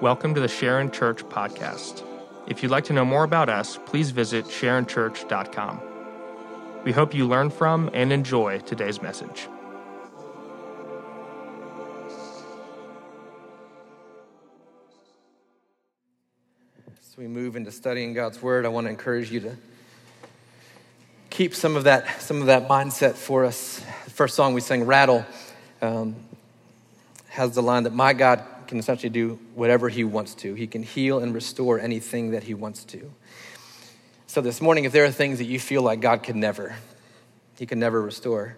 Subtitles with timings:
[0.00, 2.02] Welcome to the Sharon Church podcast.
[2.46, 5.78] If you'd like to know more about us, please visit sharonchurch.com.
[6.84, 9.46] We hope you learn from and enjoy today's message.
[16.88, 19.56] As we move into studying God's Word, I want to encourage you to
[21.28, 23.84] keep some of that, some of that mindset for us.
[24.06, 25.26] The first song we sang, Rattle,
[25.82, 26.16] um,
[27.28, 30.54] has the line that my God can essentially do whatever He wants to.
[30.54, 33.12] He can heal and restore anything that He wants to.
[34.26, 36.76] So this morning, if there are things that you feel like God can never,
[37.58, 38.56] He can never restore,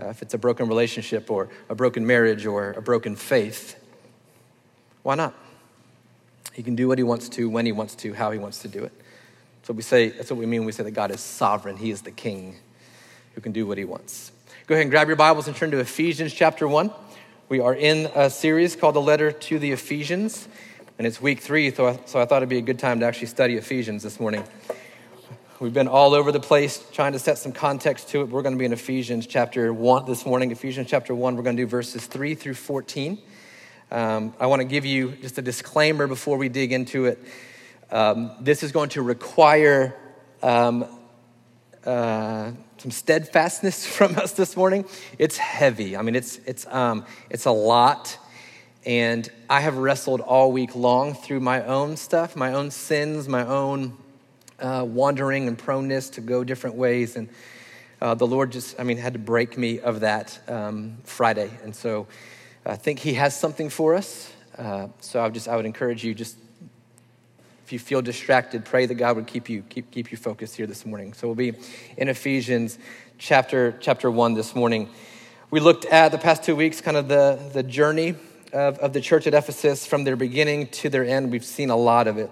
[0.00, 3.82] uh, if it's a broken relationship or a broken marriage or a broken faith,
[5.02, 5.34] why not?
[6.52, 8.68] He can do what he wants to, when he wants to, how he wants to
[8.68, 8.92] do it.
[9.62, 11.76] So we say that's what we mean when we say that God is sovereign.
[11.76, 12.56] He is the king
[13.34, 14.32] who can do what he wants.
[14.66, 16.90] Go ahead and grab your Bibles and turn to Ephesians chapter 1.
[17.48, 20.46] We are in a series called The Letter to the Ephesians,
[20.98, 23.06] and it's week three, so I, so I thought it'd be a good time to
[23.06, 24.44] actually study Ephesians this morning.
[25.58, 28.28] We've been all over the place trying to set some context to it.
[28.28, 30.50] We're going to be in Ephesians chapter 1 this morning.
[30.50, 33.16] Ephesians chapter 1, we're going to do verses 3 through 14.
[33.92, 37.18] Um, I want to give you just a disclaimer before we dig into it.
[37.90, 39.96] Um, this is going to require
[40.42, 40.84] um,
[41.86, 44.84] uh, some steadfastness from us this morning.
[45.18, 45.96] It's heavy.
[45.96, 48.18] I mean, it's, it's, um, it's a lot.
[48.86, 53.44] And I have wrestled all week long through my own stuff, my own sins, my
[53.44, 53.96] own
[54.60, 57.16] uh, wandering and proneness to go different ways.
[57.16, 57.28] And
[58.00, 61.50] uh, the Lord just, I mean, had to break me of that um, Friday.
[61.62, 62.06] And so,
[62.68, 64.30] I think He has something for us.
[64.56, 66.36] Uh, so I would just I would encourage you just
[67.68, 70.66] if you feel distracted, pray that God would keep you keep keep you focused here
[70.66, 71.12] this morning.
[71.12, 71.52] So we'll be
[71.98, 72.78] in Ephesians
[73.18, 74.88] chapter chapter one this morning.
[75.50, 78.14] We looked at the past two weeks, kind of the the journey
[78.54, 81.30] of, of the church at Ephesus from their beginning to their end.
[81.30, 82.30] We've seen a lot of it.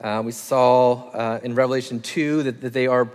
[0.00, 3.10] Uh, we saw uh, in Revelation 2 that, that they are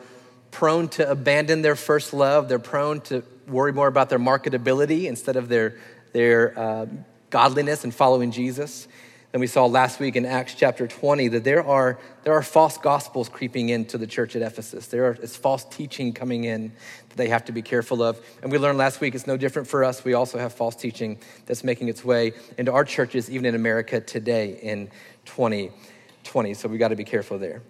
[0.51, 2.47] prone to abandon their first love.
[2.49, 5.75] They're prone to worry more about their marketability instead of their,
[6.13, 6.85] their uh,
[7.31, 8.87] godliness and following Jesus.
[9.31, 12.79] Then we saw last week in Acts chapter 20 that there are, there are false
[12.79, 14.87] gospels creeping into the church at Ephesus.
[14.87, 16.71] There is false teaching coming in
[17.09, 18.19] that they have to be careful of.
[18.41, 20.03] And we learned last week it's no different for us.
[20.03, 24.01] We also have false teaching that's making its way into our churches, even in America
[24.01, 24.89] today in
[25.25, 26.53] 2020.
[26.55, 27.61] So we got to be careful there.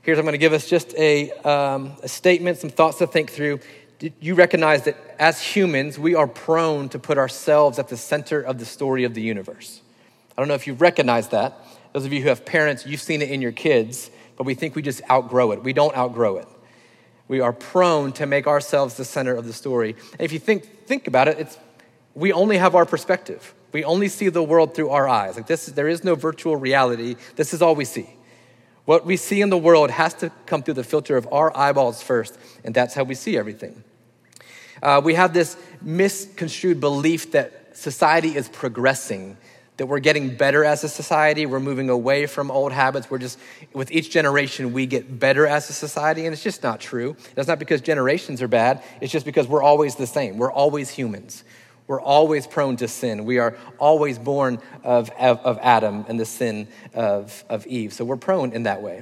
[0.00, 3.30] Here's I'm going to give us just a, um, a statement, some thoughts to think
[3.30, 3.60] through
[3.98, 8.40] Did you recognize that as humans, we are prone to put ourselves at the center
[8.40, 9.81] of the story of the universe.
[10.36, 11.54] I don't know if you recognize that.
[11.92, 14.74] Those of you who have parents, you've seen it in your kids, but we think
[14.74, 15.62] we just outgrow it.
[15.62, 16.48] We don't outgrow it.
[17.28, 19.94] We are prone to make ourselves the center of the story.
[20.12, 21.58] And if you think, think about it, it's,
[22.14, 23.54] we only have our perspective.
[23.72, 25.36] We only see the world through our eyes.
[25.36, 27.16] Like this, there is no virtual reality.
[27.36, 28.08] This is all we see.
[28.84, 32.02] What we see in the world has to come through the filter of our eyeballs
[32.02, 33.84] first, and that's how we see everything.
[34.82, 39.36] Uh, we have this misconstrued belief that society is progressing,
[39.82, 41.44] that we're getting better as a society.
[41.44, 43.10] We're moving away from old habits.
[43.10, 43.36] We're just,
[43.72, 47.16] with each generation, we get better as a society, and it's just not true.
[47.34, 50.38] That's not because generations are bad, it's just because we're always the same.
[50.38, 51.42] We're always humans.
[51.88, 53.24] We're always prone to sin.
[53.24, 57.92] We are always born of, of, of Adam and the sin of, of Eve.
[57.92, 59.00] So we're prone in that way.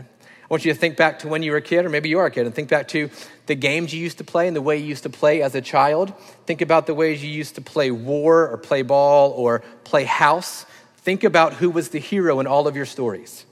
[0.50, 2.18] I want you to think back to when you were a kid, or maybe you
[2.18, 3.08] are a kid, and think back to
[3.47, 5.60] the games you used to play and the way you used to play as a
[5.60, 6.12] child.
[6.47, 10.66] Think about the ways you used to play war or play ball or play house.
[11.02, 13.46] Think about who was the hero in all of your stories.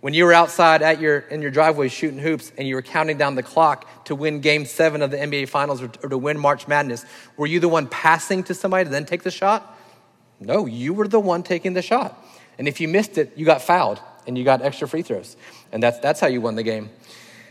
[0.00, 3.16] When you were outside at your, in your driveway shooting hoops and you were counting
[3.16, 6.38] down the clock to win game seven of the NBA Finals or, or to win
[6.38, 9.78] March Madness, were you the one passing to somebody to then take the shot?
[10.40, 12.22] No, you were the one taking the shot.
[12.58, 15.36] And if you missed it, you got fouled and you got extra free throws.
[15.72, 16.90] And that's, that's how you won the game.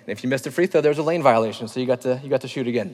[0.01, 2.01] And if you missed a free throw, there was a lane violation, so you got
[2.01, 2.94] to, you got to shoot again.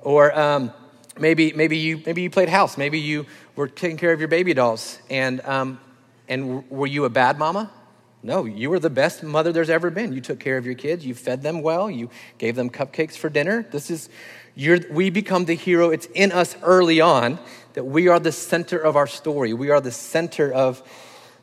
[0.00, 0.72] Or um,
[1.18, 2.76] maybe, maybe, you, maybe you played house.
[2.76, 3.26] Maybe you
[3.56, 4.98] were taking care of your baby dolls.
[5.10, 5.80] And, um,
[6.28, 7.70] and were you a bad mama?
[8.22, 10.12] No, you were the best mother there's ever been.
[10.12, 13.28] You took care of your kids, you fed them well, you gave them cupcakes for
[13.28, 13.66] dinner.
[13.72, 14.08] This is,
[14.54, 15.90] you're, we become the hero.
[15.90, 17.40] It's in us early on
[17.74, 19.52] that we are the center of our story.
[19.54, 20.82] We are the center of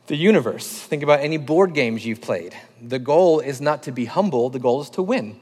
[0.07, 0.68] the universe.
[0.68, 2.56] Think about any board games you've played.
[2.81, 5.39] The goal is not to be humble, the goal is to win.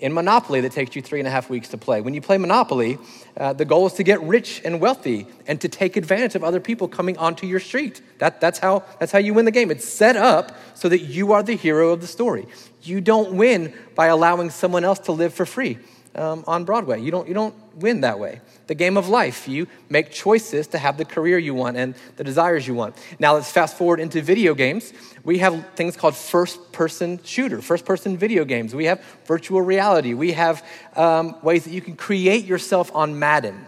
[0.00, 2.00] In Monopoly, that takes you three and a half weeks to play.
[2.00, 2.98] When you play Monopoly,
[3.36, 6.60] uh, the goal is to get rich and wealthy and to take advantage of other
[6.60, 8.00] people coming onto your street.
[8.18, 9.72] That, that's, how, that's how you win the game.
[9.72, 12.46] It's set up so that you are the hero of the story.
[12.82, 15.78] You don't win by allowing someone else to live for free.
[16.18, 17.00] Um, on Broadway.
[17.00, 18.40] You don't, you don't win that way.
[18.66, 22.24] The game of life, you make choices to have the career you want and the
[22.24, 22.96] desires you want.
[23.18, 24.92] Now let's fast forward into video games.
[25.24, 28.74] We have things called first person shooter, first person video games.
[28.74, 30.14] We have virtual reality.
[30.14, 30.64] We have
[30.96, 33.66] um, ways that you can create yourself on Madden.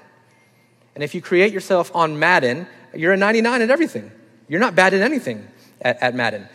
[0.94, 4.11] And if you create yourself on Madden, you're a 99 at everything.
[4.49, 5.47] You're not bad at anything
[5.81, 6.49] at, at Madden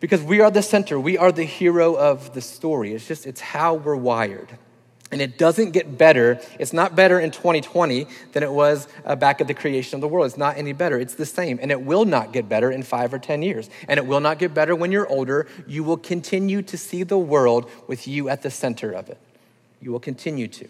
[0.00, 0.98] because we are the center.
[0.98, 2.92] We are the hero of the story.
[2.92, 4.58] It's just, it's how we're wired.
[5.10, 6.38] And it doesn't get better.
[6.58, 10.08] It's not better in 2020 than it was uh, back at the creation of the
[10.08, 10.26] world.
[10.26, 10.98] It's not any better.
[10.98, 11.58] It's the same.
[11.62, 13.70] And it will not get better in five or 10 years.
[13.88, 15.46] And it will not get better when you're older.
[15.66, 19.16] You will continue to see the world with you at the center of it.
[19.80, 20.68] You will continue to.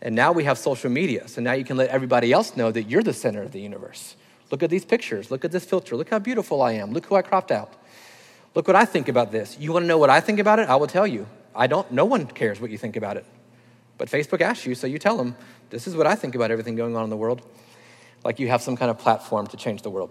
[0.00, 1.28] And now we have social media.
[1.28, 4.16] So now you can let everybody else know that you're the center of the universe.
[4.50, 5.30] Look at these pictures.
[5.30, 5.94] Look at this filter.
[5.94, 6.92] Look how beautiful I am.
[6.92, 7.74] Look who I cropped out.
[8.54, 9.58] Look what I think about this.
[9.58, 10.68] You want to know what I think about it?
[10.68, 11.26] I will tell you.
[11.54, 13.26] I don't, no one cares what you think about it.
[14.02, 15.36] But Facebook asks you, so you tell them,
[15.70, 17.40] this is what I think about everything going on in the world.
[18.24, 20.10] Like you have some kind of platform to change the world.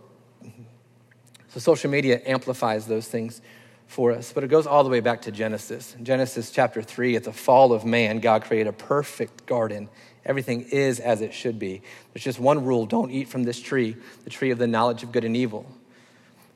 [1.49, 3.41] So social media amplifies those things
[3.87, 4.31] for us.
[4.31, 5.93] But it goes all the way back to Genesis.
[6.01, 9.89] Genesis chapter 3, at the fall of man, God created a perfect garden.
[10.23, 11.81] Everything is as it should be.
[12.13, 15.11] There's just one rule don't eat from this tree, the tree of the knowledge of
[15.11, 15.69] good and evil.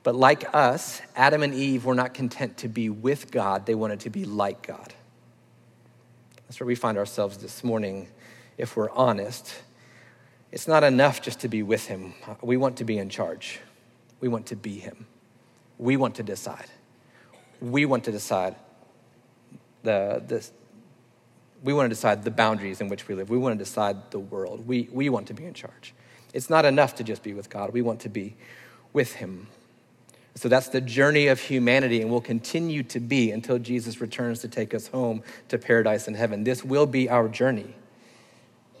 [0.04, 4.00] But like us, Adam and Eve were not content to be with God, they wanted
[4.00, 4.94] to be like God.
[6.46, 8.08] That's where we find ourselves this morning,
[8.56, 9.54] if we're honest.
[10.52, 12.14] It's not enough just to be with Him.
[12.40, 13.60] We want to be in charge,
[14.20, 15.06] we want to be Him.
[15.78, 16.70] We want to decide.
[17.60, 18.56] We want to decide
[19.82, 20.48] the, the,
[21.62, 23.28] we want to decide the boundaries in which we live.
[23.28, 24.66] We want to decide the world.
[24.66, 25.94] We, we want to be in charge.
[26.32, 27.72] It's not enough to just be with God.
[27.72, 28.36] We want to be
[28.92, 29.48] with Him.
[30.36, 34.48] So that's the journey of humanity and will continue to be until Jesus returns to
[34.48, 36.44] take us home to paradise in heaven.
[36.44, 37.74] This will be our journey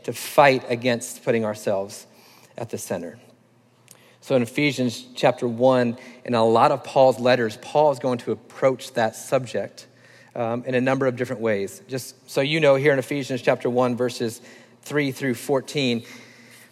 [0.04, 2.06] to fight against putting ourselves
[2.58, 3.18] at the center.
[4.20, 8.32] So in Ephesians chapter 1, in a lot of Paul's letters, Paul is going to
[8.32, 9.86] approach that subject
[10.34, 11.80] um, in a number of different ways.
[11.88, 14.42] Just so you know, here in Ephesians chapter 1, verses
[14.82, 16.04] 3 through 14,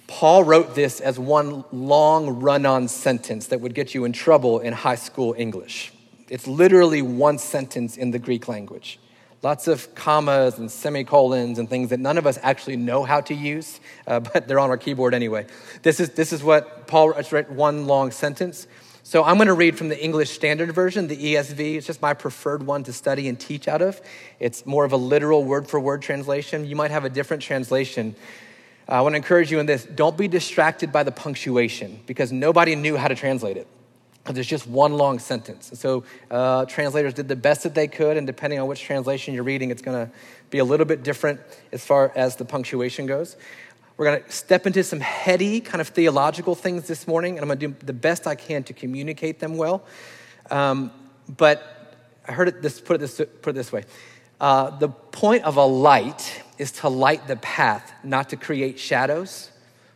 [0.06, 4.61] Paul wrote this as one long run on sentence that would get you in trouble
[4.61, 5.93] in high school English.
[6.29, 8.99] It's literally one sentence in the Greek language.
[9.43, 13.35] Lots of commas and semicolons and things that none of us actually know how to
[13.35, 15.47] use, uh, but they're on our keyboard anyway.
[15.83, 18.67] This is, this is what Paul wrote one long sentence.
[19.06, 21.77] So I'm going to read from the English Standard Version, the ESV.
[21.77, 24.01] It's just my preferred one to study and teach out of.
[24.41, 26.65] It's more of a literal word for word translation.
[26.67, 28.17] You might have a different translation
[28.89, 32.77] I want to encourage you in this don't be distracted by the punctuation because nobody
[32.77, 33.67] knew how to translate it.
[34.27, 35.71] There's just one long sentence.
[35.75, 39.45] So uh, translators did the best that they could, and depending on which translation you're
[39.45, 40.13] reading, it's going to
[40.49, 41.41] be a little bit different
[41.73, 43.37] as far as the punctuation goes.
[43.97, 47.49] We're going to step into some heady, kind of theological things this morning, and I'm
[47.49, 49.85] going to do the best I can to communicate them well.
[50.51, 50.91] Um,
[51.37, 51.97] but
[52.27, 53.85] I heard it this, put, it this, put it this way
[54.41, 59.51] uh, the point of a light is to light the path, not to create shadows.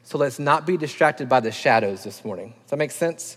[0.05, 2.55] So let's not be distracted by the shadows this morning.
[2.63, 3.37] Does that make sense?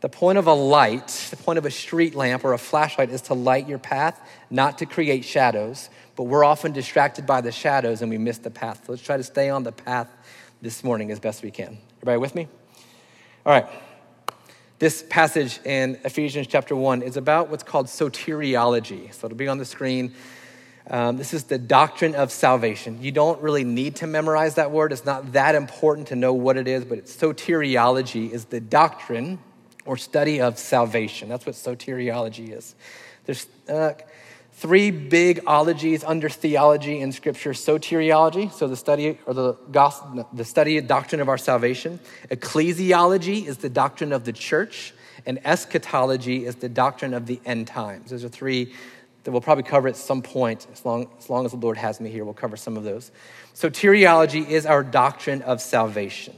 [0.00, 3.22] The point of a light, the point of a street lamp or a flashlight is
[3.22, 5.90] to light your path, not to create shadows.
[6.14, 8.82] But we're often distracted by the shadows and we miss the path.
[8.86, 10.08] So let's try to stay on the path
[10.62, 11.78] this morning as best we can.
[11.96, 12.48] Everybody with me?
[13.44, 13.66] All right.
[14.78, 19.12] This passage in Ephesians chapter 1 is about what's called soteriology.
[19.12, 20.14] So it'll be on the screen.
[20.90, 23.02] Um, this is the doctrine of salvation.
[23.02, 24.92] You don't really need to memorize that word.
[24.92, 29.38] It's not that important to know what it is, but it's soteriology is the doctrine
[29.84, 31.28] or study of salvation.
[31.28, 32.74] That's what soteriology is.
[33.26, 33.92] There's uh,
[34.54, 40.44] three big ologies under theology in Scripture: soteriology, so the study or the gospel, the
[40.44, 42.00] study doctrine of our salvation.
[42.30, 44.94] Ecclesiology is the doctrine of the church,
[45.26, 48.10] and eschatology is the doctrine of the end times.
[48.10, 48.72] Those are three
[49.24, 52.00] that we'll probably cover at some point, as long, as long as the Lord has
[52.00, 53.10] me here, we'll cover some of those.
[53.54, 56.34] So, Soteriology is our doctrine of salvation.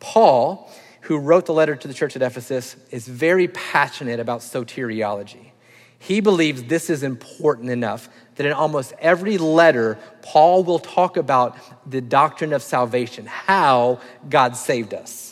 [0.00, 0.70] Paul,
[1.02, 5.52] who wrote the letter to the church at Ephesus, is very passionate about soteriology.
[5.98, 11.56] He believes this is important enough that in almost every letter, Paul will talk about
[11.88, 15.31] the doctrine of salvation, how God saved us.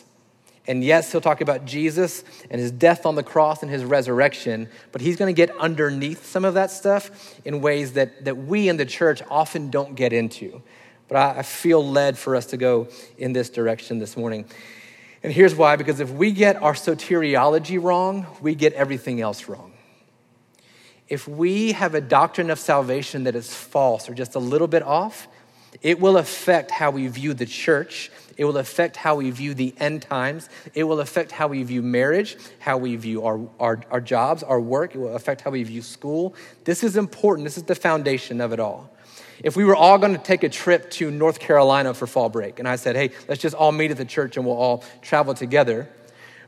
[0.70, 4.68] And yes, he'll talk about Jesus and his death on the cross and his resurrection,
[4.92, 8.68] but he's going to get underneath some of that stuff in ways that, that we
[8.68, 10.62] in the church often don't get into.
[11.08, 12.86] But I, I feel led for us to go
[13.18, 14.44] in this direction this morning.
[15.24, 19.72] And here's why because if we get our soteriology wrong, we get everything else wrong.
[21.10, 24.84] if we have a doctrine of salvation that is false or just a little bit
[24.84, 25.26] off,
[25.82, 28.10] it will affect how we view the church.
[28.40, 30.48] It will affect how we view the end times.
[30.72, 34.58] It will affect how we view marriage, how we view our, our, our jobs, our
[34.58, 34.94] work.
[34.94, 36.34] It will affect how we view school.
[36.64, 37.44] This is important.
[37.44, 38.96] This is the foundation of it all.
[39.44, 42.58] If we were all going to take a trip to North Carolina for fall break,
[42.58, 45.34] and I said, hey, let's just all meet at the church and we'll all travel
[45.34, 45.90] together.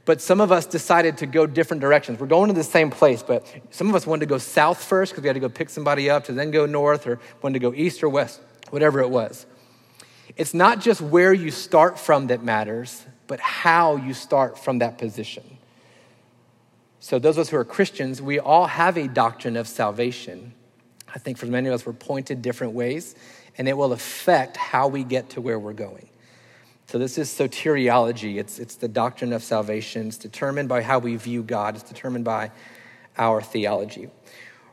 [0.07, 2.19] But some of us decided to go different directions.
[2.19, 5.13] We're going to the same place, but some of us wanted to go south first
[5.13, 7.71] because we had to go pick somebody up to then go north, or wanted to
[7.71, 9.45] go east or west whatever it was.
[10.37, 14.99] It's not just where you start from that matters, but how you start from that
[14.99, 15.59] position.
[17.01, 20.55] So, those of us who are Christians, we all have a doctrine of salvation.
[21.15, 23.15] I think for many of us, we're pointed different ways,
[23.59, 26.09] and it will affect how we get to where we're going.
[26.87, 28.37] So, this is soteriology.
[28.39, 30.09] It's, it's the doctrine of salvation.
[30.09, 32.51] It's determined by how we view God, it's determined by
[33.19, 34.09] our theology.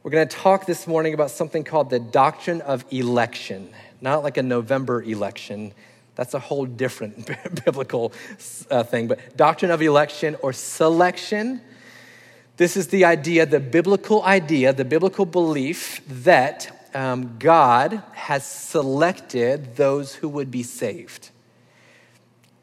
[0.04, 4.38] We're going to talk this morning about something called the doctrine of election not like
[4.38, 5.74] a November election.
[6.16, 7.26] That's a whole different
[7.66, 8.14] biblical
[8.70, 9.08] uh, thing.
[9.08, 11.62] But doctrine of election or selection,
[12.58, 19.76] this is the idea, the biblical idea, the biblical belief that um, God has selected
[19.76, 21.30] those who would be saved.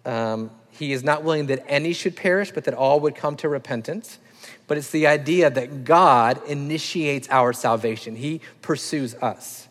[0.05, 3.49] Um, he is not willing that any should perish, but that all would come to
[3.49, 4.19] repentance.
[4.67, 9.69] But it's the idea that God initiates our salvation, He pursues us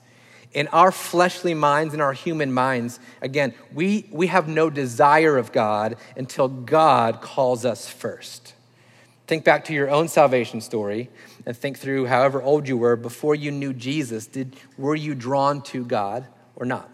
[0.55, 5.51] in our fleshly minds, in our human minds, again, we, we have no desire of
[5.51, 8.53] God until God calls us first.
[9.27, 11.09] Think back to your own salvation story
[11.45, 14.27] and think through however old you were before you knew Jesus.
[14.27, 16.89] Did, were you drawn to God or not?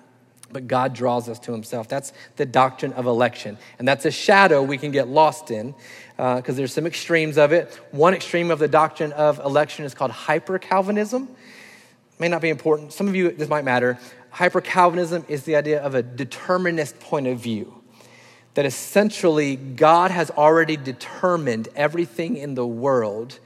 [0.51, 1.87] But God draws us to himself.
[1.87, 3.59] That's the doctrine of election.
[3.77, 5.75] And that's a shadow we can get lost in
[6.17, 7.79] because uh, there's some extremes of it.
[7.91, 11.29] One extreme of the doctrine of election is called hyper Calvinism
[12.21, 12.93] may not be important.
[12.93, 13.97] Some of you, this might matter.
[14.29, 17.81] Hyper Calvinism is the idea of a determinist point of view.
[18.53, 23.39] That essentially, God has already determined everything in the world,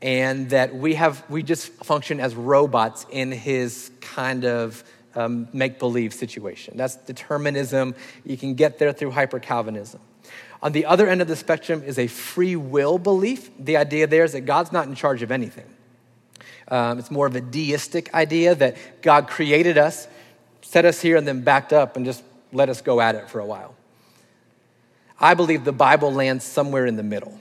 [0.00, 4.82] and that we, have, we just function as robots in his kind of
[5.14, 6.78] um, make believe situation.
[6.78, 7.94] That's determinism.
[8.24, 10.00] You can get there through hyper Calvinism.
[10.62, 13.50] On the other end of the spectrum is a free will belief.
[13.58, 15.66] The idea there is that God's not in charge of anything.
[16.68, 20.08] Um, it's more of a deistic idea that God created us,
[20.62, 23.38] set us here, and then backed up and just let us go at it for
[23.38, 23.74] a while.
[25.20, 27.40] I believe the Bible lands somewhere in the middle.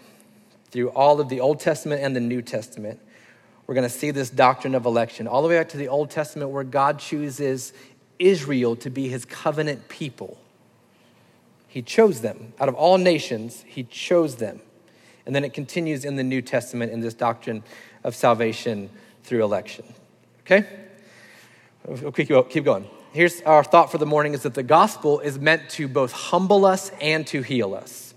[0.72, 3.00] Through all of the Old Testament and the New Testament,
[3.66, 6.12] we're going to see this doctrine of election, all the way back to the Old
[6.12, 7.74] Testament, where God chooses
[8.20, 10.38] Israel to be his covenant people.
[11.68, 12.54] He chose them.
[12.60, 14.62] Out of all nations, he chose them.
[15.26, 17.64] And then it continues in the New Testament in this doctrine
[18.04, 18.90] of salvation
[19.26, 19.86] through election.
[20.42, 20.66] Okay?
[22.14, 22.88] Keep going.
[23.12, 26.66] Here's our thought for the morning is that the gospel is meant to both humble
[26.66, 28.14] us and to heal us.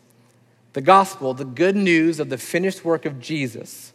[0.73, 3.93] The gospel, the good news of the finished work of Jesus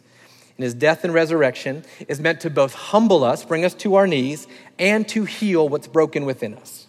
[0.57, 4.07] in his death and resurrection, is meant to both humble us, bring us to our
[4.07, 6.82] knees, and to heal what's broken within us.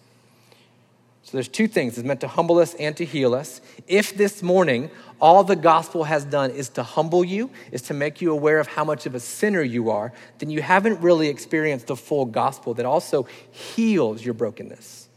[1.35, 1.99] There's two things.
[1.99, 3.61] It's meant to humble us and to heal us.
[3.88, 4.88] If this morning
[5.21, 8.69] all the gospel has done is to humble you, is to make you aware of
[8.69, 12.75] how much of a sinner you are, then you haven't really experienced the full gospel
[12.75, 15.09] that also heals your brokenness.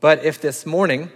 [0.00, 1.10] But if this morning,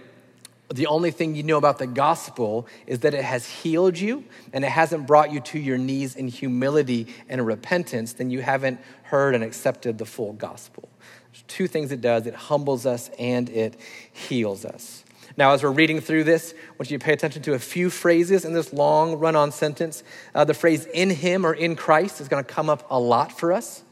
[0.71, 4.63] the only thing you know about the gospel is that it has healed you and
[4.63, 9.33] it hasn't brought you to your knees in humility and repentance, then you haven't heard
[9.33, 10.89] and accepted the full gospel.
[11.35, 13.77] There's two things it does it humbles us and it
[14.13, 15.03] heals us.
[15.35, 17.89] Now, as we're reading through this, I want you to pay attention to a few
[17.89, 20.01] phrases in this long run on sentence.
[20.33, 23.37] Uh, the phrase in him or in Christ is going to come up a lot
[23.37, 23.83] for us.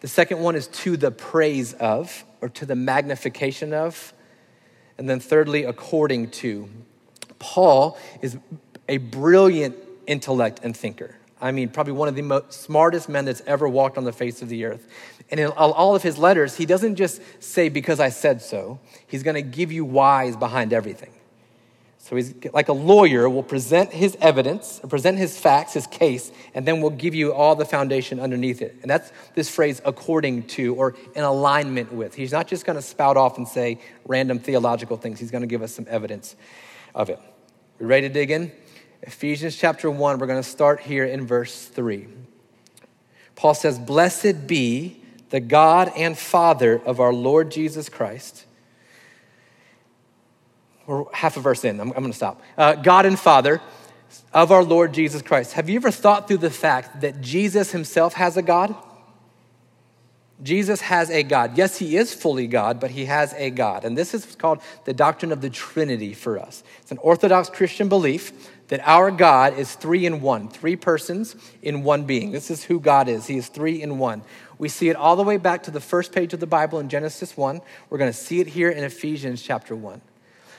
[0.00, 4.12] The second one is to the praise of or to the magnification of.
[4.96, 6.68] And then, thirdly, according to.
[7.38, 8.36] Paul is
[8.88, 9.76] a brilliant
[10.08, 11.14] intellect and thinker.
[11.40, 14.42] I mean, probably one of the most smartest men that's ever walked on the face
[14.42, 14.86] of the earth.
[15.30, 18.80] And in all of his letters, he doesn't just say, because I said so.
[19.06, 21.12] He's going to give you whys behind everything.
[22.08, 26.66] So he's like a lawyer, will present his evidence, present his facts, his case, and
[26.66, 28.76] then we'll give you all the foundation underneath it.
[28.80, 32.14] And that's this phrase, according to, or in alignment with.
[32.14, 35.46] He's not just going to spout off and say random theological things, he's going to
[35.46, 36.34] give us some evidence
[36.94, 37.20] of it.
[37.78, 38.52] We ready to dig in?
[39.02, 42.08] Ephesians chapter 1, we're going to start here in verse 3.
[43.36, 45.00] Paul says, Blessed be
[45.30, 48.44] the God and Father of our Lord Jesus Christ.
[50.86, 52.42] We're half a verse in, I'm, I'm going to stop.
[52.56, 53.60] Uh, God and Father,
[54.32, 55.52] of our Lord Jesus Christ.
[55.52, 58.74] Have you ever thought through the fact that Jesus himself has a God?
[60.42, 61.58] Jesus has a God.
[61.58, 63.84] Yes, he is fully God, but he has a God.
[63.84, 66.62] And this is called the doctrine of the Trinity for us.
[66.80, 71.82] It's an Orthodox Christian belief that our God is three in one, three persons in
[71.82, 72.30] one being.
[72.32, 73.26] This is who God is.
[73.26, 74.22] He is three in one.
[74.58, 76.88] We see it all the way back to the first page of the Bible in
[76.88, 77.60] Genesis 1.
[77.88, 80.00] We're going to see it here in Ephesians chapter 1.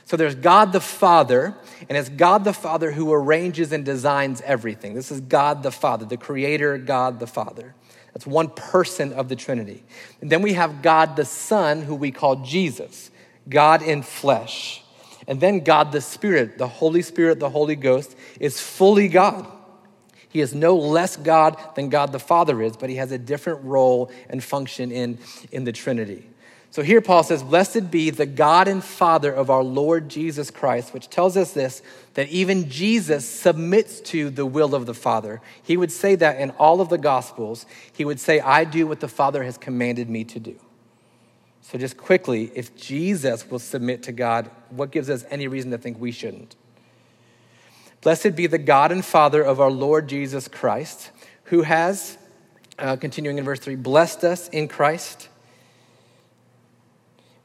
[0.05, 1.55] So there's God the Father,
[1.87, 4.95] and it's God the Father who arranges and designs everything.
[4.95, 7.75] This is God the Father, the Creator, God the Father.
[8.13, 9.83] That's one person of the Trinity.
[10.21, 13.11] And then we have God the Son, who we call Jesus,
[13.47, 14.78] God in flesh.
[15.29, 19.45] And then God the Spirit, the Holy Spirit, the Holy Ghost, is fully God.
[20.27, 23.63] He is no less God than God the Father is, but he has a different
[23.63, 25.19] role and function in,
[25.51, 26.27] in the Trinity.
[26.71, 30.95] So here Paul says, Blessed be the God and Father of our Lord Jesus Christ,
[30.95, 31.83] which tells us this
[32.15, 35.41] that even Jesus submits to the will of the Father.
[35.61, 37.67] He would say that in all of the Gospels.
[37.93, 40.59] He would say, I do what the Father has commanded me to do.
[41.71, 45.77] So, just quickly, if Jesus will submit to God, what gives us any reason to
[45.77, 46.55] think we shouldn't?
[48.01, 51.11] Blessed be the God and Father of our Lord Jesus Christ,
[51.45, 52.17] who has,
[52.79, 55.29] uh, continuing in verse 3, blessed us in Christ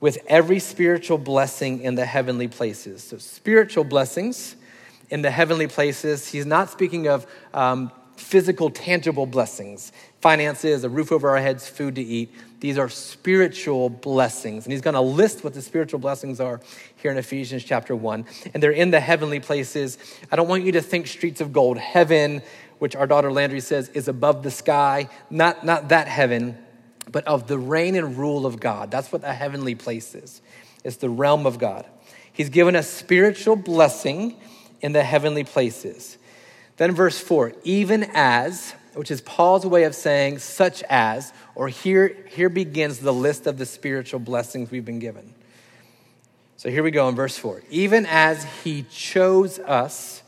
[0.00, 3.02] with every spiritual blessing in the heavenly places.
[3.02, 4.56] So, spiritual blessings
[5.10, 6.28] in the heavenly places.
[6.28, 11.96] He's not speaking of um, physical, tangible blessings, finances, a roof over our heads, food
[11.96, 12.32] to eat.
[12.60, 14.64] These are spiritual blessings.
[14.64, 16.60] And he's going to list what the spiritual blessings are
[16.96, 18.24] here in Ephesians chapter 1.
[18.54, 19.98] And they're in the heavenly places.
[20.32, 21.76] I don't want you to think streets of gold.
[21.76, 22.42] Heaven,
[22.78, 26.58] which our daughter Landry says is above the sky, not, not that heaven
[27.10, 28.90] but of the reign and rule of God.
[28.90, 30.40] That's what the heavenly place is.
[30.82, 31.86] It's the realm of God.
[32.32, 34.36] He's given us spiritual blessing
[34.80, 36.18] in the heavenly places.
[36.76, 42.16] Then, verse 4 even as, which is Paul's way of saying such as, or here,
[42.28, 45.34] here begins the list of the spiritual blessings we've been given.
[46.56, 47.62] So here we go in verse 4.
[47.70, 50.22] Even as he chose us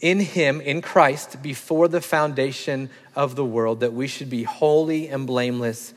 [0.00, 5.08] in him, in Christ, before the foundation of the world, that we should be holy
[5.08, 5.94] and blameless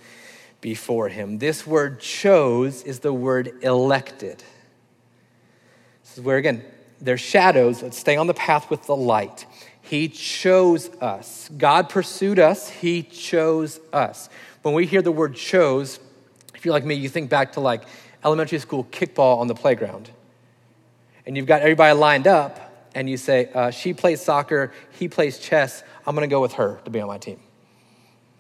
[0.61, 1.39] before him.
[1.39, 4.43] This word chose is the word elected.
[6.03, 6.63] This is where, again,
[7.01, 7.81] there's shadows.
[7.81, 9.45] Let's stay on the path with the light.
[9.85, 11.49] He chose us.
[11.55, 14.29] God pursued us, He chose us.
[14.63, 15.99] When we hear the word chose,
[16.55, 17.83] if you're like me, you think back to like
[18.23, 20.09] elementary school kickball on the playground.
[21.27, 25.37] And you've got everybody lined up, and you say, uh, She plays soccer, he plays
[25.37, 27.39] chess, I'm gonna go with her to be on my team.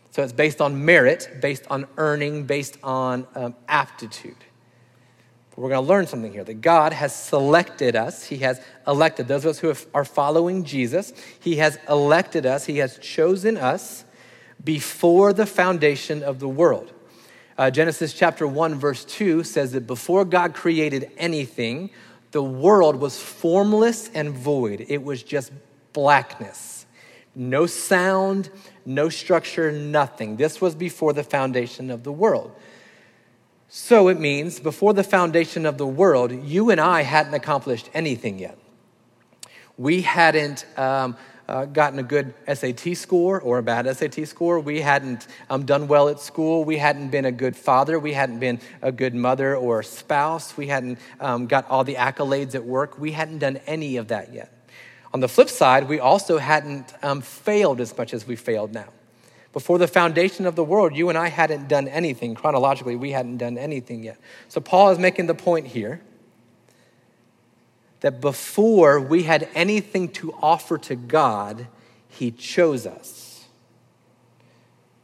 [0.09, 4.37] So it's based on merit, based on earning, based on um, aptitude.
[5.55, 8.25] But we're going to learn something here that God has selected us.
[8.25, 11.13] He has elected those of us who are following Jesus.
[11.39, 12.65] He has elected us.
[12.65, 14.03] He has chosen us
[14.63, 16.91] before the foundation of the world.
[17.57, 21.89] Uh, Genesis chapter 1, verse 2 says that before God created anything,
[22.31, 24.85] the world was formless and void.
[24.89, 25.53] It was just
[25.93, 26.85] blackness.
[27.33, 28.49] No sound,
[28.85, 30.35] no structure, nothing.
[30.35, 32.53] This was before the foundation of the world.
[33.67, 38.39] So it means before the foundation of the world, you and I hadn't accomplished anything
[38.39, 38.57] yet.
[39.77, 44.59] We hadn't um, uh, gotten a good SAT score or a bad SAT score.
[44.59, 46.63] We hadn't um, done well at school.
[46.63, 47.99] We hadn't been a good father.
[47.99, 50.55] We hadn't been a good mother or spouse.
[50.57, 52.97] We hadn't um, got all the accolades at work.
[52.97, 54.51] We hadn't done any of that yet.
[55.13, 58.87] On the flip side, we also hadn't um, failed as much as we failed now.
[59.55, 62.35] Before the foundation of the world, you and I hadn't done anything.
[62.35, 64.17] Chronologically, we hadn't done anything yet.
[64.49, 66.01] So, Paul is making the point here
[68.01, 71.67] that before we had anything to offer to God,
[72.09, 73.45] He chose us.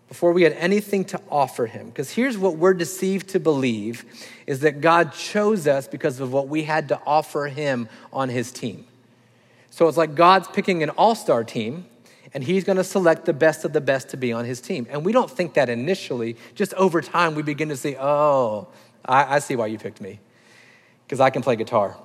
[0.10, 1.88] Before we had anything to offer Him.
[1.88, 4.04] Because here's what we're deceived to believe
[4.46, 8.52] is that God chose us because of what we had to offer Him on His
[8.52, 8.86] team.
[9.70, 11.86] So it's like God's picking an all star team,
[12.34, 14.88] and He's going to select the best of the best to be on His team.
[14.90, 16.38] And we don't think that initially.
[16.56, 18.68] Just over time, we begin to see, oh,
[19.06, 20.20] I, I see why you picked me,
[21.06, 21.98] because I can play guitar.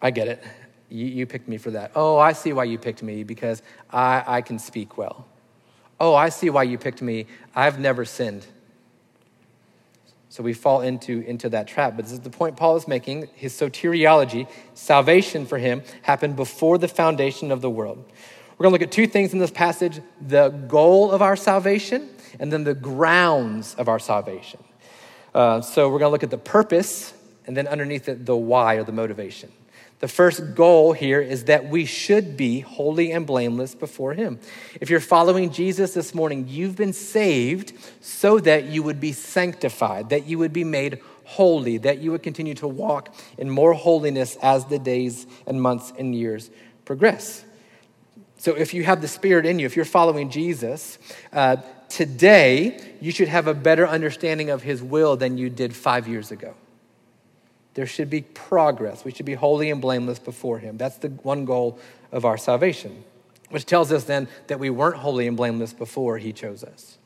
[0.00, 0.42] I get it.
[0.88, 1.92] You, you, picked me for that.
[1.94, 5.26] Oh, I see why you picked me, because I, I can speak well.
[5.98, 7.26] Oh, I see why you picked me.
[7.54, 8.46] I've never sinned.
[10.28, 11.94] So we fall into, into that trap.
[11.94, 13.28] But this is the point Paul is making.
[13.34, 18.04] His soteriology, salvation for him, happened before the foundation of the world.
[18.62, 22.08] We're going to look at two things in this passage the goal of our salvation,
[22.38, 24.62] and then the grounds of our salvation.
[25.34, 27.12] Uh, so we're going to look at the purpose,
[27.48, 29.50] and then underneath it, the why or the motivation.
[29.98, 34.38] The first goal here is that we should be holy and blameless before Him.
[34.80, 40.10] If you're following Jesus this morning, you've been saved so that you would be sanctified,
[40.10, 44.38] that you would be made holy, that you would continue to walk in more holiness
[44.40, 46.48] as the days and months and years
[46.84, 47.44] progress.
[48.42, 50.98] So if you have the Spirit in you, if you're following Jesus,
[51.32, 56.08] uh, today you should have a better understanding of His will than you did five
[56.08, 56.54] years ago.
[57.74, 59.04] There should be progress.
[59.04, 60.76] We should be holy and blameless before Him.
[60.76, 61.78] That's the one goal
[62.10, 63.04] of our salvation,
[63.50, 66.98] which tells us then that we weren't holy and blameless before He chose us.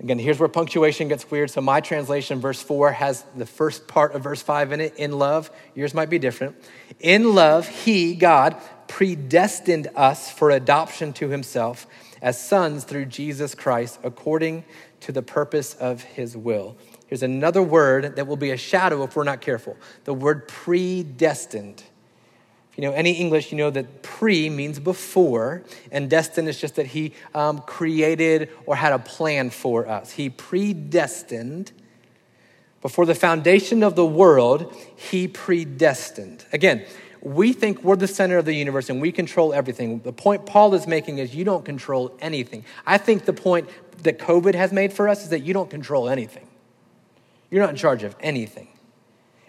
[0.00, 1.52] Again, here's where punctuation gets weird.
[1.52, 5.12] So, my translation, verse 4, has the first part of verse 5 in it, in
[5.12, 5.52] love.
[5.76, 6.56] Yours might be different.
[6.98, 8.56] In love, He, God,
[8.92, 11.86] predestined us for adoption to Himself
[12.20, 14.64] as sons through Jesus Christ, according
[15.00, 16.76] to the purpose of His will
[17.12, 21.82] Here's another word that will be a shadow if we're not careful the word predestined.
[22.70, 26.76] If you know any English, you know that pre means before, and destined is just
[26.76, 30.12] that he um, created or had a plan for us.
[30.12, 31.72] He predestined.
[32.80, 36.46] Before the foundation of the world, he predestined.
[36.50, 36.86] Again,
[37.22, 40.00] we think we're the center of the universe and we control everything.
[40.00, 42.64] The point Paul is making is you don't control anything.
[42.84, 43.68] I think the point
[44.02, 46.48] that COVID has made for us is that you don't control anything.
[47.50, 48.68] You're not in charge of anything.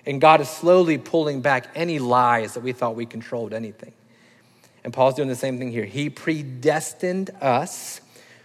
[0.06, 3.94] And God is slowly pulling back any lies that we thought we controlled anything.
[4.84, 5.86] And Paul's doing the same thing here.
[5.86, 8.02] He predestined us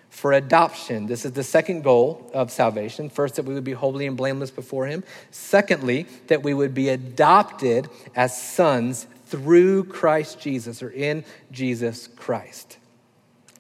[0.09, 1.07] for adoption.
[1.07, 3.11] This is the second goal of salvation.
[3.11, 5.05] First, that we would be holy and blameless before Him.
[5.31, 12.79] Secondly, that we would be adopted as sons through Christ Jesus or in Jesus Christ.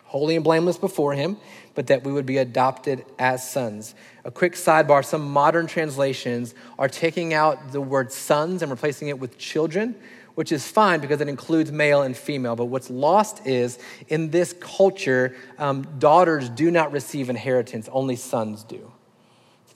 [0.04, 1.37] Holy and blameless before Him,
[1.74, 3.94] but that we would be adopted as sons.
[4.24, 9.18] A quick sidebar some modern translations are taking out the word sons and replacing it
[9.18, 9.94] with children,
[10.35, 12.57] which is fine because it includes male and female.
[12.57, 13.78] But what's lost is
[14.09, 18.92] in this culture, um, daughters do not receive inheritance, only sons do.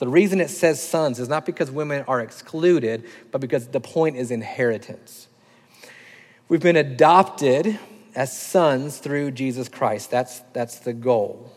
[0.02, 4.16] The reason it says sons is not because women are excluded, but because the point
[4.16, 5.28] is inheritance.
[6.52, 7.78] We've been adopted
[8.14, 10.10] as sons through Jesus Christ.
[10.10, 11.50] That's, that's the goal.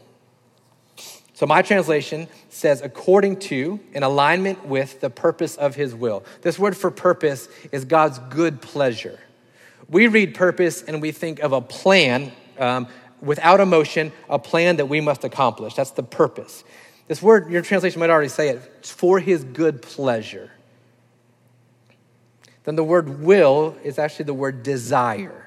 [1.34, 6.23] So, my translation says, according to, in alignment with the purpose of his will.
[6.43, 9.19] This word for purpose is God's good pleasure.
[9.89, 12.88] We read purpose and we think of a plan um,
[13.19, 15.73] without emotion, a plan that we must accomplish.
[15.73, 16.63] That's the purpose.
[17.10, 20.51] This word, your translation might already say it, for his good pleasure.
[22.65, 25.45] Then the word will is actually the word desire.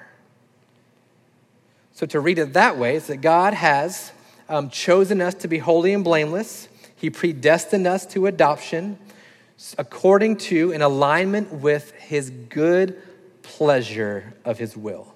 [1.93, 4.13] So, to read it that way is that God has
[4.49, 6.69] um, chosen us to be holy and blameless.
[6.95, 8.99] He predestined us to adoption
[9.77, 13.03] according to, in alignment with his good
[13.43, 15.13] pleasure of his will.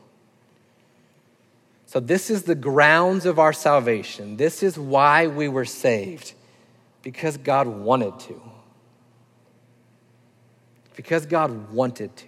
[1.87, 4.37] So, this is the grounds of our salvation.
[4.37, 6.33] This is why we were saved,
[7.03, 8.52] because God wanted to.
[10.97, 12.27] Because God wanted to.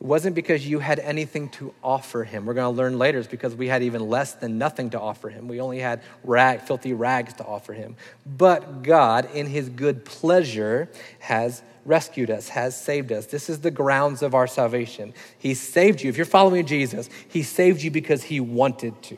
[0.00, 2.44] It wasn't because you had anything to offer him.
[2.44, 5.30] We're going to learn later it's because we had even less than nothing to offer
[5.30, 5.48] him.
[5.48, 7.96] We only had rag, filthy rags to offer him.
[8.26, 13.26] But God, in his good pleasure, has rescued us, has saved us.
[13.26, 15.14] This is the grounds of our salvation.
[15.38, 16.10] He saved you.
[16.10, 19.16] If you're following Jesus, he saved you because he wanted to.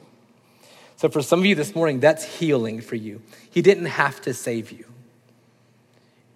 [0.97, 3.23] So for some of you this morning, that's healing for you.
[3.51, 4.85] He didn't have to save you.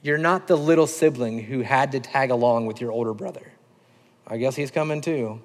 [0.03, 3.53] You're not the little sibling who had to tag along with your older brother.
[4.27, 5.41] I guess he's coming too.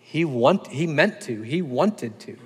[0.00, 2.36] He, want, he meant to, he wanted to.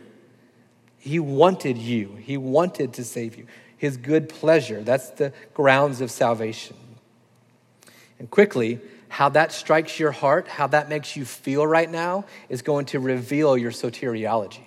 [0.99, 3.47] He wanted you, he wanted to save you.
[3.77, 6.77] His good pleasure, that's the grounds of salvation.
[8.21, 12.63] And quickly, how that strikes your heart, how that makes you feel right now, is
[12.63, 14.65] going to reveal your soteriology.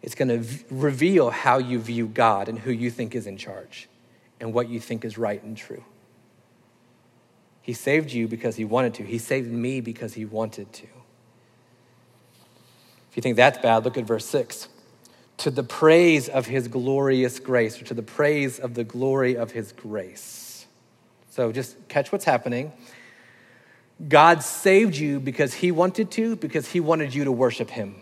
[0.00, 3.36] It's going to v- reveal how you view God and who you think is in
[3.36, 3.89] charge
[4.40, 5.84] and what you think is right and true.
[7.62, 9.04] He saved you because he wanted to.
[9.04, 10.86] He saved me because he wanted to.
[13.10, 14.68] If you think that's bad, look at verse 6.
[15.38, 19.52] To the praise of his glorious grace, or to the praise of the glory of
[19.52, 20.66] his grace.
[21.30, 22.72] So just catch what's happening.
[24.08, 27.96] God saved you because he wanted to, because he wanted you to worship him,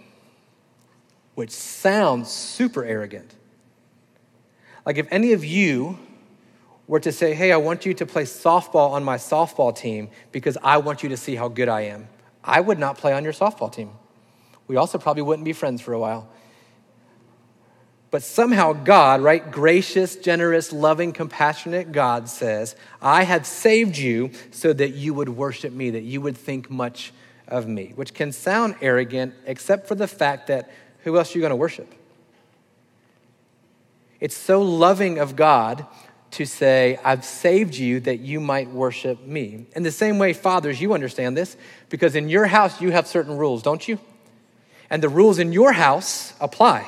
[1.35, 3.35] which sounds super arrogant.
[4.87, 5.99] Like if any of you
[6.89, 10.57] were to say, hey, I want you to play softball on my softball team because
[10.63, 12.09] I want you to see how good I am,
[12.43, 13.91] I would not play on your softball team.
[14.67, 16.29] We also probably wouldn't be friends for a while.
[18.11, 24.73] But somehow God, right, gracious, generous, loving, compassionate God says, I have saved you so
[24.73, 27.13] that you would worship me, that you would think much
[27.47, 30.71] of me, which can sound arrogant, except for the fact that
[31.05, 31.95] who else are you going to worship?
[34.21, 35.87] It's so loving of God
[36.33, 39.67] to say, I've saved you that you might worship me.
[39.75, 41.57] In the same way, fathers, you understand this
[41.89, 43.99] because in your house you have certain rules, don't you?
[44.91, 46.87] And the rules in your house apply.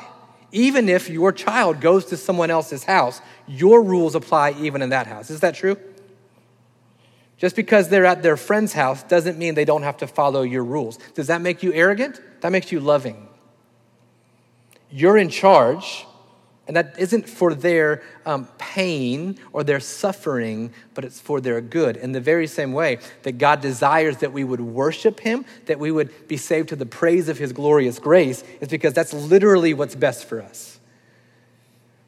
[0.52, 5.06] Even if your child goes to someone else's house, your rules apply even in that
[5.06, 5.30] house.
[5.30, 5.76] Is that true?
[7.38, 10.64] Just because they're at their friend's house doesn't mean they don't have to follow your
[10.64, 10.98] rules.
[11.14, 12.20] Does that make you arrogant?
[12.42, 13.28] That makes you loving.
[14.90, 16.06] You're in charge,
[16.70, 21.96] and that isn't for their um, pain or their suffering, but it's for their good.
[21.96, 25.90] In the very same way that God desires that we would worship Him, that we
[25.90, 29.96] would be saved to the praise of His glorious grace, is because that's literally what's
[29.96, 30.78] best for us.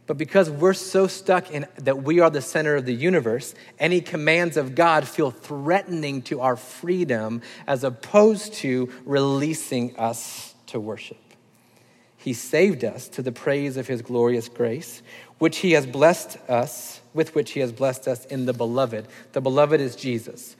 [0.06, 4.00] But because we're so stuck in that we are the center of the universe, any
[4.00, 11.21] commands of God feel threatening to our freedom as opposed to releasing us to worship.
[12.22, 15.02] He saved us to the praise of his glorious grace,
[15.38, 19.08] which he has blessed us, with which he has blessed us in the beloved.
[19.32, 20.54] The beloved is Jesus.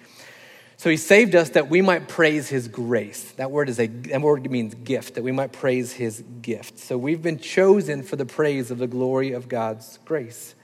[0.76, 3.30] So he saved us that we might praise his grace.
[3.36, 6.80] That word is a that word means gift, that we might praise his gift.
[6.80, 10.56] So we've been chosen for the praise of the glory of God's grace.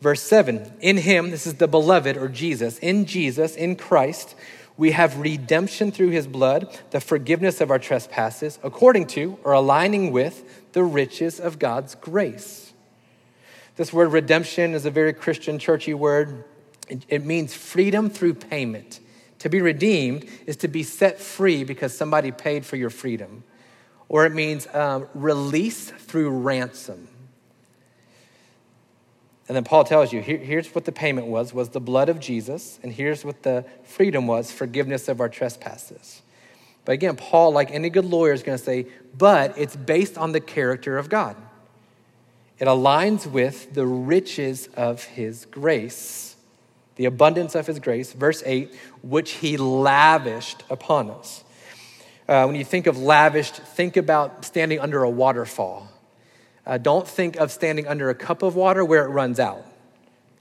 [0.00, 4.34] Verse 7 In him, this is the beloved or Jesus, in Jesus, in Christ,
[4.76, 10.12] we have redemption through his blood, the forgiveness of our trespasses, according to or aligning
[10.12, 12.72] with the riches of God's grace.
[13.76, 16.44] This word redemption is a very Christian, churchy word.
[16.88, 19.00] It, means freedom through payment.
[19.40, 23.44] To be redeemed is to be set free because somebody paid for your freedom.
[24.08, 27.08] Or it means um, release through ransom.
[29.48, 32.18] And then Paul tells you here, here's what the payment was was the blood of
[32.18, 36.22] Jesus, and here's what the freedom was forgiveness of our trespasses.
[36.84, 40.32] But again, Paul, like any good lawyer, is going to say, but it's based on
[40.32, 41.36] the character of God.
[42.58, 46.36] It aligns with the riches of his grace,
[46.96, 51.44] the abundance of his grace, verse 8, which he lavished upon us.
[52.28, 55.85] Uh, when you think of lavished, think about standing under a waterfall.
[56.66, 59.64] Uh, don't think of standing under a cup of water where it runs out.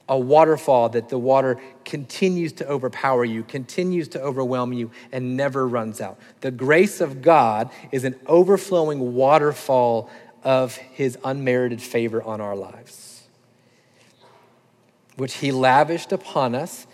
[0.09, 5.67] A waterfall that the water continues to overpower you, continues to overwhelm you, and never
[5.67, 6.19] runs out.
[6.41, 10.09] The grace of God is an overflowing waterfall
[10.43, 13.23] of his unmerited favor on our lives,
[15.15, 16.87] which he lavished upon us.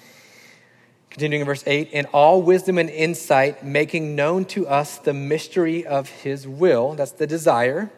[1.10, 5.86] Continuing in verse 8, in all wisdom and insight, making known to us the mystery
[5.86, 7.92] of his will, that's the desire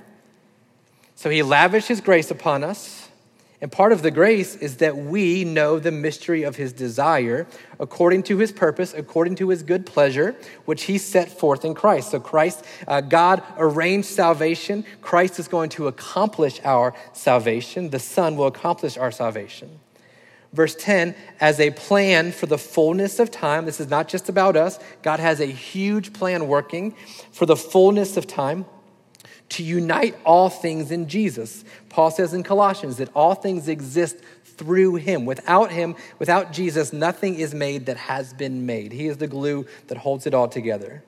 [1.16, 3.10] so he lavished his grace upon us.
[3.64, 7.48] And part of the grace is that we know the mystery of his desire
[7.80, 12.12] according to his purpose, according to his good pleasure, which he set forth in Christ.
[12.12, 14.84] So, Christ, uh, God arranged salvation.
[15.00, 17.90] Christ is going to accomplish our salvation.
[17.92, 19.80] The Son will accomplish our salvation.
[20.52, 24.58] Verse 10, as a plan for the fullness of time, this is not just about
[24.58, 24.78] us.
[25.04, 26.96] God has a huge plan working
[27.32, 28.66] for the fullness of time
[29.54, 31.64] to unite all things in Jesus.
[31.90, 35.26] Paul says in Colossians that all things exist through him.
[35.26, 38.92] Without him, without Jesus, nothing is made that has been made.
[38.92, 41.04] He is the glue that holds it all together.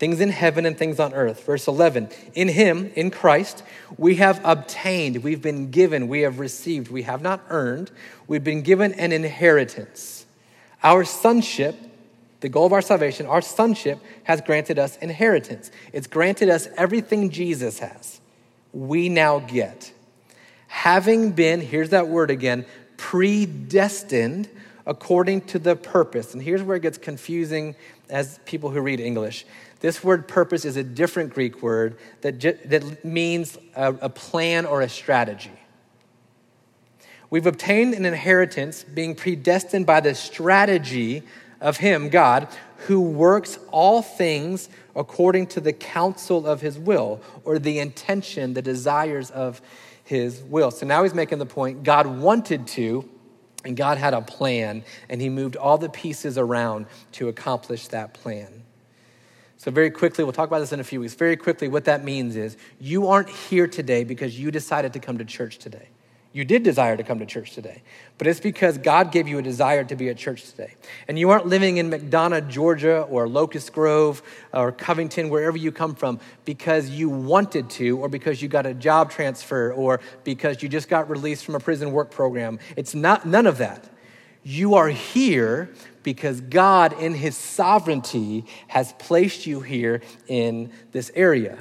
[0.00, 1.46] Things in heaven and things on earth.
[1.46, 3.62] Verse 11 In him, in Christ,
[3.96, 7.92] we have obtained, we've been given, we have received, we have not earned,
[8.26, 10.26] we've been given an inheritance.
[10.82, 11.76] Our sonship
[12.42, 15.70] the goal of our salvation, our sonship, has granted us inheritance.
[15.92, 18.20] It's granted us everything Jesus has.
[18.72, 19.92] We now get.
[20.66, 24.48] Having been, here's that word again, predestined
[24.86, 26.34] according to the purpose.
[26.34, 27.76] And here's where it gets confusing
[28.10, 29.46] as people who read English.
[29.78, 34.80] This word purpose is a different Greek word that, that means a, a plan or
[34.80, 35.52] a strategy.
[37.30, 41.22] We've obtained an inheritance being predestined by the strategy
[41.62, 42.48] of Him, God,
[42.86, 48.60] who works all things according to the counsel of His will, or the intention, the
[48.60, 49.62] desires of
[50.04, 50.70] His will.
[50.70, 53.08] So now He's making the point God wanted to,
[53.64, 58.12] and God had a plan, and He moved all the pieces around to accomplish that
[58.12, 58.64] plan.
[59.56, 61.14] So, very quickly, we'll talk about this in a few weeks.
[61.14, 65.18] Very quickly, what that means is you aren't here today because you decided to come
[65.18, 65.88] to church today.
[66.34, 67.82] You did desire to come to church today,
[68.16, 70.74] but it's because God gave you a desire to be at church today.
[71.06, 74.22] And you aren't living in McDonough, Georgia, or Locust Grove,
[74.54, 78.72] or Covington, wherever you come from, because you wanted to, or because you got a
[78.72, 82.58] job transfer, or because you just got released from a prison work program.
[82.76, 83.90] It's not none of that.
[84.42, 85.70] You are here
[86.02, 91.58] because God, in His sovereignty, has placed you here in this area.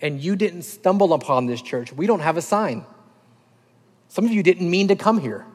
[0.00, 1.92] And you didn't stumble upon this church.
[1.92, 2.86] We don't have a sign.
[4.12, 5.46] Some of you didn't mean to come here.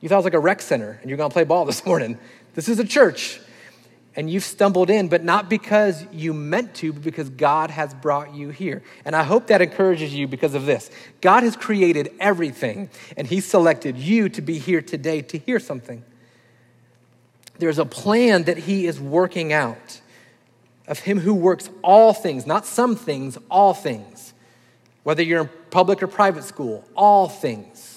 [0.00, 1.84] You thought it was like a rec center and you're going to play ball this
[1.84, 2.18] morning.
[2.54, 3.38] This is a church.
[4.16, 8.34] And you've stumbled in, but not because you meant to, but because God has brought
[8.34, 8.82] you here.
[9.04, 10.90] And I hope that encourages you because of this.
[11.20, 16.04] God has created everything, and He selected you to be here today to hear something.
[17.58, 20.00] There's a plan that He is working out
[20.86, 24.32] of Him who works all things, not some things, all things.
[25.02, 27.92] Whether you're in public or private school, all things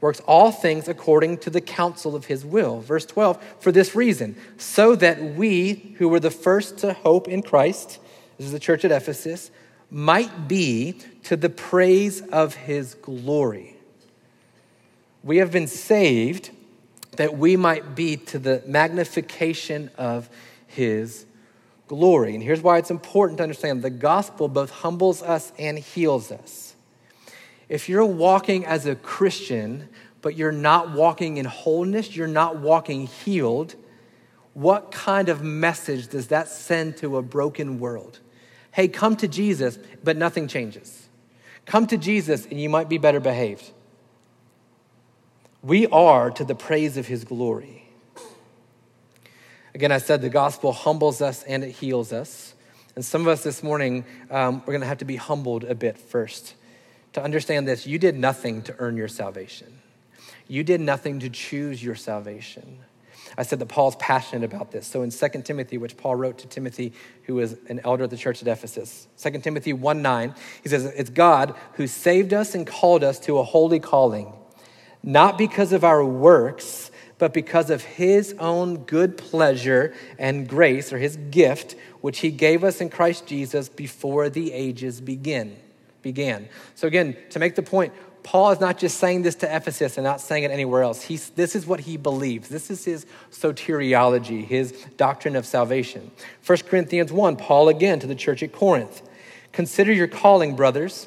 [0.00, 2.80] works all things according to the counsel of his will.
[2.80, 7.42] Verse 12, for this reason, so that we who were the first to hope in
[7.42, 7.98] Christ,
[8.38, 9.50] this is the church at Ephesus,
[9.90, 13.76] might be to the praise of his glory.
[15.22, 16.50] We have been saved
[17.16, 20.30] that we might be to the magnification of
[20.66, 21.26] his
[21.90, 22.36] glory.
[22.36, 26.76] And here's why it's important to understand the gospel both humbles us and heals us.
[27.68, 29.88] If you're walking as a Christian,
[30.22, 33.74] but you're not walking in wholeness, you're not walking healed,
[34.54, 38.20] what kind of message does that send to a broken world?
[38.70, 41.08] Hey, come to Jesus, but nothing changes.
[41.66, 43.72] Come to Jesus, and you might be better behaved.
[45.60, 47.79] We are to the praise of his glory.
[49.80, 52.52] Again, I said the gospel humbles us and it heals us.
[52.96, 55.74] And some of us this morning, um, we're going to have to be humbled a
[55.74, 56.54] bit first
[57.14, 59.78] to understand this you did nothing to earn your salvation,
[60.48, 62.80] you did nothing to choose your salvation.
[63.38, 64.86] I said that Paul's passionate about this.
[64.86, 68.18] So in 2 Timothy, which Paul wrote to Timothy, who was an elder of the
[68.18, 72.66] church at Ephesus, 2 Timothy 1 9, he says, It's God who saved us and
[72.66, 74.30] called us to a holy calling,
[75.02, 76.89] not because of our works,
[77.20, 82.64] but because of his own good pleasure and grace, or his gift, which he gave
[82.64, 85.56] us in Christ Jesus before the ages begin
[86.02, 86.48] began.
[86.74, 90.04] So, again, to make the point, Paul is not just saying this to Ephesus and
[90.04, 91.02] not saying it anywhere else.
[91.02, 92.48] He's, this is what he believes.
[92.48, 96.10] This is his soteriology, his doctrine of salvation.
[96.46, 99.02] 1 Corinthians 1, Paul again to the church at Corinth.
[99.52, 101.06] Consider your calling, brothers.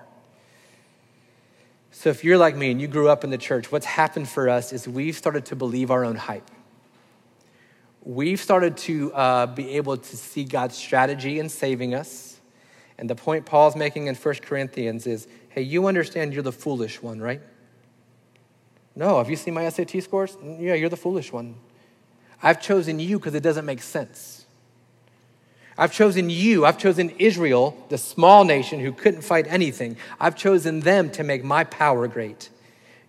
[2.01, 4.49] So, if you're like me and you grew up in the church, what's happened for
[4.49, 6.49] us is we've started to believe our own hype.
[8.01, 12.39] We've started to uh, be able to see God's strategy in saving us.
[12.97, 17.03] And the point Paul's making in 1 Corinthians is hey, you understand you're the foolish
[17.03, 17.41] one, right?
[18.95, 20.35] No, have you seen my SAT scores?
[20.43, 21.53] Yeah, you're the foolish one.
[22.41, 24.40] I've chosen you because it doesn't make sense.
[25.77, 26.65] I've chosen you.
[26.65, 29.97] I've chosen Israel, the small nation who couldn't fight anything.
[30.19, 32.49] I've chosen them to make my power great.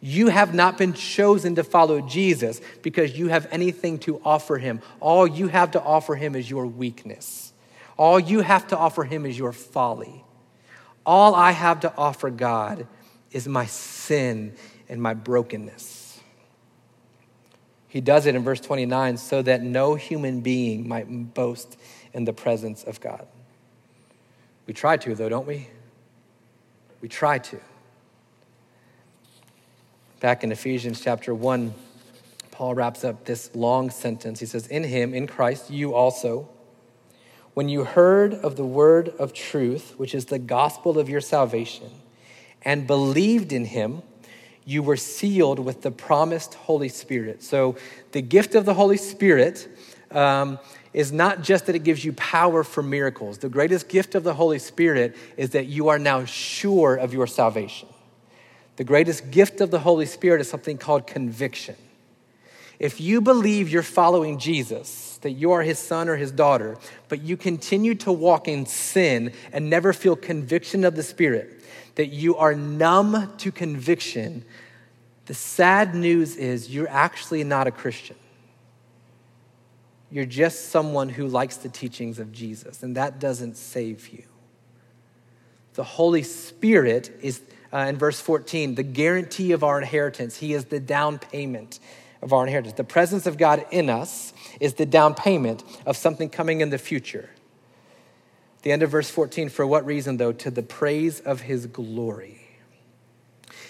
[0.01, 4.81] You have not been chosen to follow Jesus because you have anything to offer him.
[4.99, 7.53] All you have to offer him is your weakness.
[7.97, 10.25] All you have to offer him is your folly.
[11.07, 12.87] All I have to offer God
[13.31, 14.55] is my sin
[14.89, 16.21] and my brokenness.
[17.87, 21.77] He does it in verse 29 so that no human being might boast
[22.15, 23.27] in the presence of God.
[24.67, 25.69] We try to, though, don't we?
[27.01, 27.59] We try to.
[30.21, 31.75] Back in Ephesians chapter 1,
[32.53, 34.39] Paul wraps up this long sentence.
[34.39, 36.49] He says, In him, in Christ, you also,
[37.55, 41.91] when you heard of the word of truth, which is the gospel of your salvation,
[42.63, 44.03] and believed in him,
[44.65, 47.43] you were sealed with the promised Holy Spirit.
[47.43, 47.77] So,
[48.13, 49.67] the gift of the Holy Spirit
[50.13, 50.61] um,
[50.93, 53.39] is not just that it gives you power for miracles.
[53.39, 57.27] The greatest gift of the Holy Spirit is that you are now sure of your
[57.27, 57.89] salvation.
[58.77, 61.77] The greatest gift of the Holy Spirit is something called conviction.
[62.79, 66.77] If you believe you're following Jesus, that you are his son or his daughter,
[67.09, 71.63] but you continue to walk in sin and never feel conviction of the Spirit,
[71.95, 74.45] that you are numb to conviction,
[75.27, 78.17] the sad news is you're actually not a Christian.
[80.13, 84.25] You're just someone who likes the teachings of Jesus, and that doesn't save you.
[85.73, 87.41] The Holy Spirit is,
[87.73, 90.37] uh, in verse 14, the guarantee of our inheritance.
[90.37, 91.81] He is the down payment
[92.21, 92.75] of our inheritance.
[92.75, 96.77] The presence of God in us is the down payment of something coming in the
[96.77, 97.31] future.
[98.65, 100.33] The end of verse 14, for what reason, though?
[100.33, 102.39] To the praise of his glory.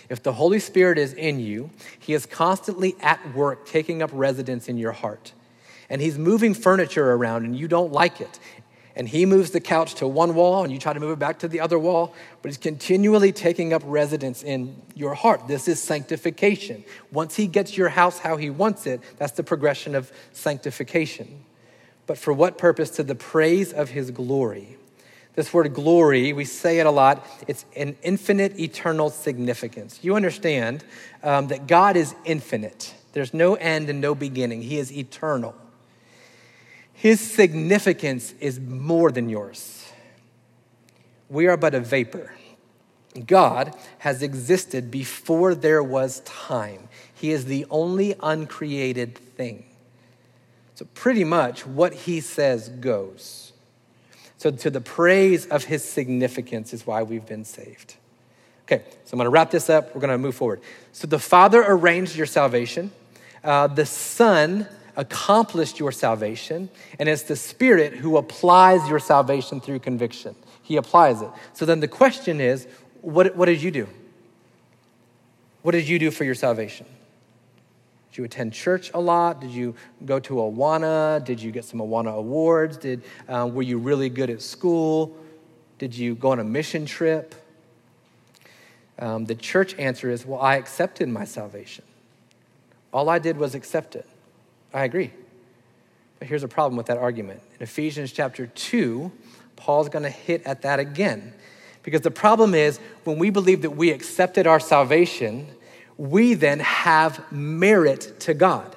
[0.09, 1.70] If the Holy Spirit is in you,
[2.01, 5.32] he is constantly at work taking up residence in your heart.
[5.93, 8.40] And he's moving furniture around and you don't like it
[8.95, 11.38] and he moves the couch to one wall and you try to move it back
[11.40, 15.49] to the other wall, but he's continually taking up residence in your heart.
[15.49, 16.84] This is sanctification.
[17.11, 21.45] Once he gets your house how he wants it, that's the progression of sanctification.
[22.07, 22.90] But for what purpose?
[22.90, 24.76] To the praise of his glory.
[25.34, 29.99] This word glory, we say it a lot, it's an infinite, eternal significance.
[30.03, 30.84] You understand
[31.22, 35.55] um, that God is infinite, there's no end and no beginning, he is eternal.
[36.93, 39.90] His significance is more than yours.
[41.28, 42.32] We are but a vapor.
[43.26, 46.88] God has existed before there was time.
[47.14, 49.64] He is the only uncreated thing.
[50.74, 53.53] So, pretty much what he says goes.
[54.38, 57.97] So, to the praise of his significance is why we've been saved.
[58.64, 59.95] Okay, so I'm going to wrap this up.
[59.95, 60.62] We're going to move forward.
[60.93, 62.90] So, the Father arranged your salvation,
[63.45, 64.66] uh, the Son
[64.97, 66.68] accomplished your salvation,
[66.99, 70.34] and it's the Spirit who applies your salvation through conviction.
[70.62, 71.30] He applies it.
[71.53, 72.66] So then the question is
[73.01, 73.88] what, what did you do?
[75.62, 76.86] What did you do for your salvation?
[78.11, 79.40] Did you attend church a lot?
[79.40, 79.74] Did you
[80.05, 81.24] go to Awana?
[81.24, 82.76] Did you get some Awana awards?
[82.76, 85.16] Did, uh, were you really good at school?
[85.78, 87.34] Did you go on a mission trip?
[88.99, 91.84] Um, the church answer is, well, I accepted my salvation.
[92.93, 94.07] All I did was accept it.
[94.72, 95.12] I agree.
[96.18, 97.40] But here's a problem with that argument.
[97.58, 99.10] In Ephesians chapter 2,
[99.56, 101.34] Paul's going to hit at that again.
[101.82, 105.48] Because the problem is, when we believe that we accepted our salvation,
[105.96, 108.76] we then have merit to God.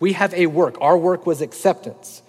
[0.00, 0.76] We have a work.
[0.80, 2.22] Our work was acceptance.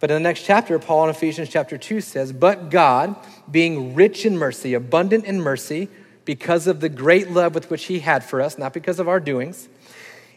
[0.00, 3.16] But in the next chapter, Paul in Ephesians chapter 2 says, But God,
[3.50, 5.88] being rich in mercy, abundant in mercy,
[6.24, 9.20] because of the great love with which He had for us, not because of our
[9.20, 9.68] doings,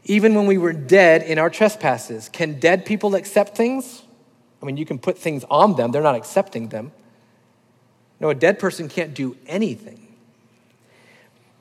[0.05, 2.29] even when we were dead in our trespasses.
[2.29, 4.03] Can dead people accept things?
[4.61, 6.91] I mean, you can put things on them, they're not accepting them.
[8.19, 10.02] No, a dead person can't do anything.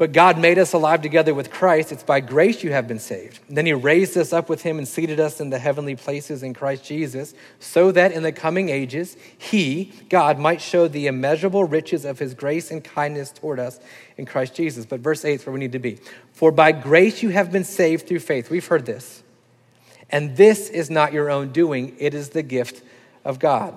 [0.03, 1.93] But God made us alive together with Christ.
[1.93, 3.39] It's by grace you have been saved.
[3.47, 6.43] And then He raised us up with Him and seated us in the heavenly places
[6.43, 11.63] in Christ Jesus, so that in the coming ages, He, God, might show the immeasurable
[11.63, 13.79] riches of His grace and kindness toward us
[14.17, 14.87] in Christ Jesus.
[14.87, 16.01] But verse 8 is where we need to be.
[16.33, 18.51] For by grace you have been saved through faith.
[18.51, 19.23] We've heard this.
[20.11, 22.83] And this is not your own doing, it is the gift
[23.25, 23.73] of God.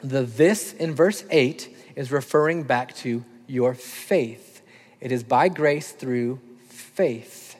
[0.00, 4.45] The this in verse 8 is referring back to your faith.
[5.06, 7.54] It is by grace through faith.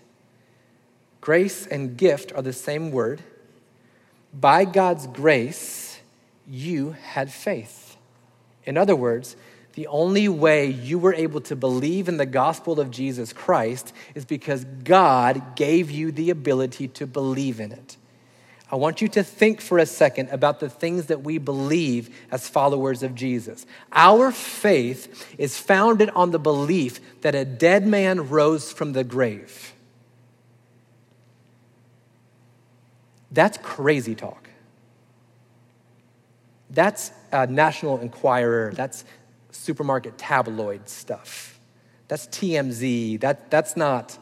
[1.21, 3.23] Grace and gift are the same word.
[4.35, 6.01] By God's grace,
[6.49, 7.97] you had faith.
[8.65, 9.37] In other words,
[9.75, 14.25] the only way you were able to believe in the gospel of Jesus Christ is
[14.25, 17.97] because God gave you the ability to believe in it.
[18.71, 22.49] I want you to think for a second about the things that we believe as
[22.49, 23.65] followers of Jesus.
[23.93, 29.73] Our faith is founded on the belief that a dead man rose from the grave.
[33.31, 34.49] That's crazy talk.
[36.71, 38.73] That's National Enquirer.
[38.75, 39.05] That's
[39.53, 41.61] supermarket tabloid stuff.
[42.09, 43.21] That's TMZ.
[43.21, 44.19] That, that's not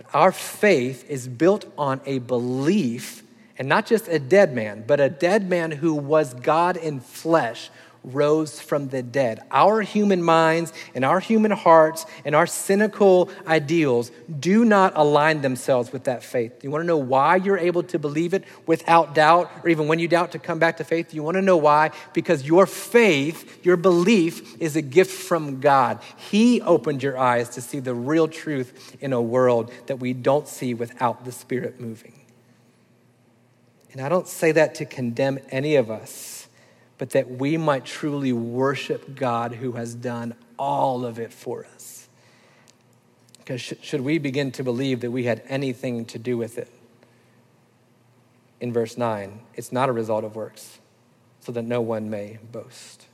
[0.00, 3.22] but our faith is built on a belief,
[3.58, 7.70] and not just a dead man, but a dead man who was God in flesh,
[8.02, 9.40] rose from the dead.
[9.50, 15.92] Our human minds and our human hearts and our cynical ideals do not align themselves
[15.92, 16.64] with that faith.
[16.64, 19.98] You want to know why you're able to believe it without doubt, or even when
[19.98, 21.12] you doubt to come back to faith?
[21.12, 21.90] You want to know why?
[22.12, 26.00] Because your faith, your belief, is a gift from God.
[26.16, 30.48] He opened your eyes to see the real truth in a world that we don't
[30.48, 32.14] see without the Spirit moving.
[33.92, 36.39] And I don't say that to condemn any of us
[37.00, 42.06] but that we might truly worship God who has done all of it for us.
[43.38, 46.70] Because sh- should we begin to believe that we had anything to do with it?
[48.60, 50.78] In verse 9, it's not a result of works,
[51.40, 53.06] so that no one may boast.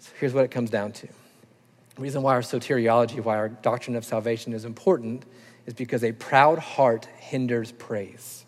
[0.00, 1.06] So here's what it comes down to.
[1.06, 5.24] The reason why our soteriology, why our doctrine of salvation is important,
[5.66, 8.44] is because a proud heart hinders praise.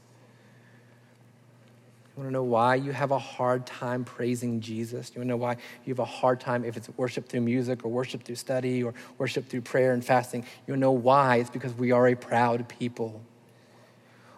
[2.17, 5.11] You want to know why you have a hard time praising Jesus?
[5.13, 7.85] You want to know why you have a hard time if it's worship through music
[7.85, 10.43] or worship through study or worship through prayer and fasting?
[10.67, 11.37] You want to know why?
[11.37, 13.21] It's because we are a proud people.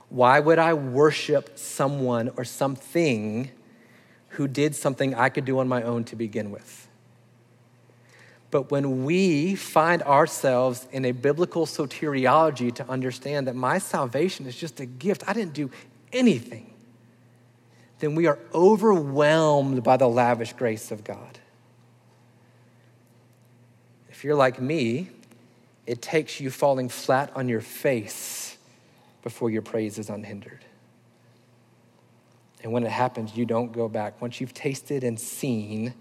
[0.08, 3.50] Why would I worship someone or something
[4.30, 6.88] who did something I could do on my own to begin with?
[8.50, 14.56] But when we find ourselves in a biblical soteriology to understand that my salvation is
[14.56, 15.70] just a gift, I didn't do
[16.10, 16.72] anything
[17.98, 21.38] then we are overwhelmed by the lavish grace of God.
[24.10, 25.10] If you're like me,
[25.86, 28.56] it takes you falling flat on your face
[29.22, 30.64] before your praise is unhindered.
[32.62, 34.20] And when it happens, you don't go back.
[34.20, 35.94] Once you've tasted and seen,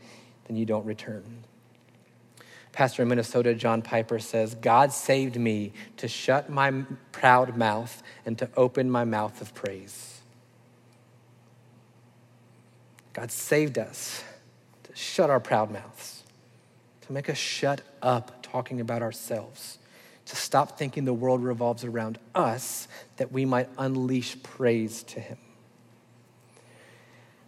[0.47, 1.43] then you don't return.
[2.71, 6.71] Pastor in Minnesota, John Piper says, God saved me to shut my
[7.11, 10.14] proud mouth and to open my mouth of praise.
[13.15, 14.25] God saved us
[14.83, 16.23] to shut our proud mouths,
[16.99, 19.79] to make us shut up talking about ourselves,
[20.25, 25.37] to stop thinking the world revolves around us, that we might unleash praise to Him.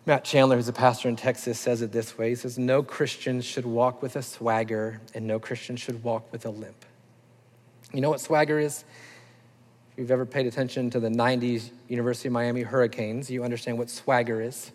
[0.06, 3.42] Matt Chandler, who's a pastor in Texas, says it this way He says, No Christian
[3.42, 6.86] should walk with a swagger, and no Christian should walk with a limp.
[7.94, 8.86] You know what swagger is?
[9.92, 13.90] If you've ever paid attention to the 90s University of Miami Hurricanes, you understand what
[13.90, 14.72] swagger is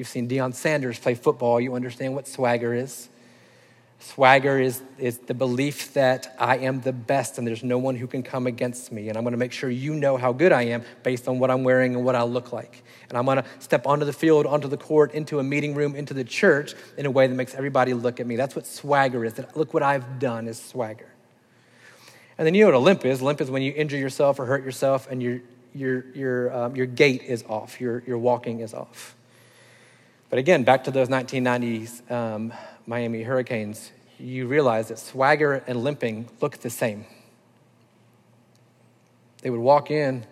[0.00, 3.10] you've seen Deion Sanders play football, you understand what swagger is.
[3.98, 8.06] Swagger is, is the belief that I am the best and there's no one who
[8.06, 9.10] can come against me.
[9.10, 11.50] And I'm going to make sure you know how good I am based on what
[11.50, 12.82] I'm wearing and what I look like.
[13.10, 15.94] And I'm going to step onto the field, onto the court, into a meeting room,
[15.94, 18.36] into the church in a way that makes everybody look at me.
[18.36, 19.34] That's what swagger is.
[19.34, 21.12] That look what I've done is swagger.
[22.38, 23.20] And then you know what a limp is?
[23.20, 25.42] Limp is when you injure yourself or hurt yourself and your,
[25.74, 29.14] your, your, um, your gait is off, your, your walking is off.
[30.30, 32.52] But again, back to those 1990s um,
[32.86, 37.04] Miami Hurricanes, you realize that swagger and limping look the same.
[39.42, 40.24] They would walk in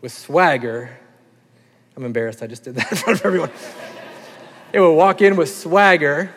[0.00, 0.96] with swagger.
[1.96, 3.50] I'm embarrassed, I just did that in front of everyone.
[4.70, 6.32] they would walk in with swagger,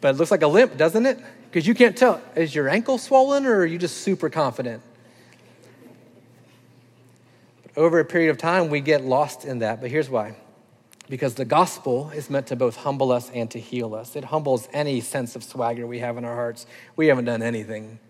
[0.00, 1.18] but it looks like a limp, doesn't it?
[1.50, 4.82] Because you can't tell, is your ankle swollen or are you just super confident?
[7.76, 9.80] Over a period of time, we get lost in that.
[9.80, 10.36] But here's why
[11.08, 14.16] because the gospel is meant to both humble us and to heal us.
[14.16, 16.66] It humbles any sense of swagger we have in our hearts.
[16.96, 18.00] We haven't done anything.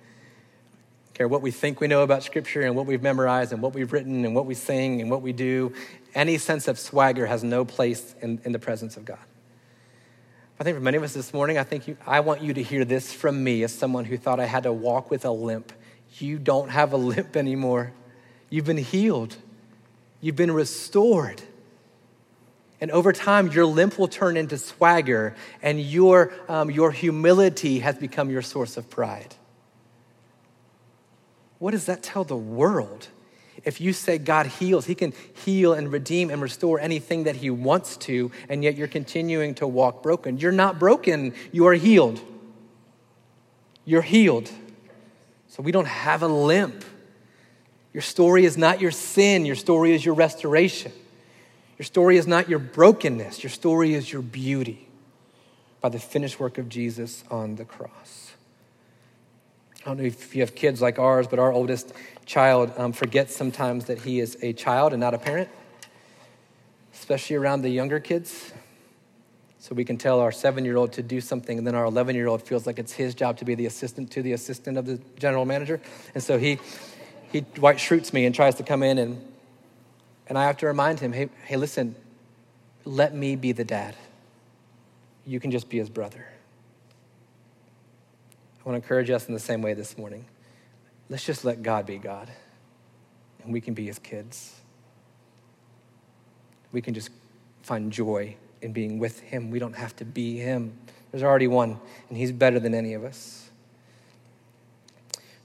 [1.13, 3.93] Care what we think we know about Scripture and what we've memorized and what we've
[3.93, 5.73] written and what we sing and what we do.
[6.15, 9.19] Any sense of swagger has no place in, in the presence of God.
[10.59, 12.63] I think for many of us this morning, I think you, I want you to
[12.63, 15.73] hear this from me as someone who thought I had to walk with a limp.
[16.19, 17.93] You don't have a limp anymore.
[18.49, 19.37] You've been healed.
[20.21, 21.43] You've been restored.
[22.81, 27.97] And over time, your limp will turn into swagger, and your, um, your humility has
[27.97, 29.35] become your source of pride.
[31.59, 33.09] What does that tell the world?
[33.65, 35.15] If you say God heals, He can
[35.45, 39.67] heal and redeem and restore anything that He wants to, and yet you're continuing to
[39.67, 40.39] walk broken.
[40.39, 42.21] You're not broken, you are healed.
[43.87, 44.51] You're healed.
[45.49, 46.85] So we don't have a limp.
[47.97, 50.93] Your story is not your sin, your story is your restoration.
[51.79, 54.87] Your story is not your brokenness, your story is your beauty
[55.81, 58.35] by the finished work of Jesus on the cross.
[59.81, 61.95] I don't know if you have kids like ours, but our oldest
[62.27, 65.49] child um, forgets sometimes that he is a child and not a parent,
[66.93, 68.53] especially around the younger kids.
[69.59, 72.15] So we can tell our seven year old to do something, and then our 11
[72.15, 74.85] year old feels like it's his job to be the assistant to the assistant of
[74.85, 75.81] the general manager.
[76.15, 76.59] And so he
[77.37, 79.33] he Dwight Schrutes me and tries to come in and
[80.29, 81.95] and I have to remind him, hey, hey, listen,
[82.85, 83.95] let me be the dad.
[85.25, 86.27] You can just be his brother.
[88.59, 90.25] I want to encourage us in the same way this morning.
[91.09, 92.29] Let's just let God be God,
[93.45, 94.57] and we can be his kids.
[96.73, 97.11] We can just
[97.63, 99.53] find joy in being with him.
[99.53, 100.77] We don't have to be him.
[101.13, 101.79] There's already one,
[102.09, 103.46] and he's better than any of us.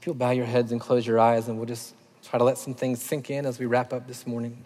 [0.02, 1.94] If you'll bow your heads and close your eyes, and we'll just
[2.24, 4.64] try to let some things sink in as we wrap up this morning.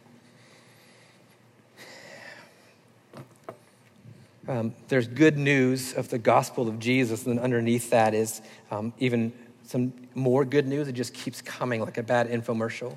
[4.48, 9.30] Um, there's good news of the gospel of Jesus, and underneath that is um, even
[9.66, 10.88] some more good news.
[10.88, 12.96] It just keeps coming like a bad infomercial.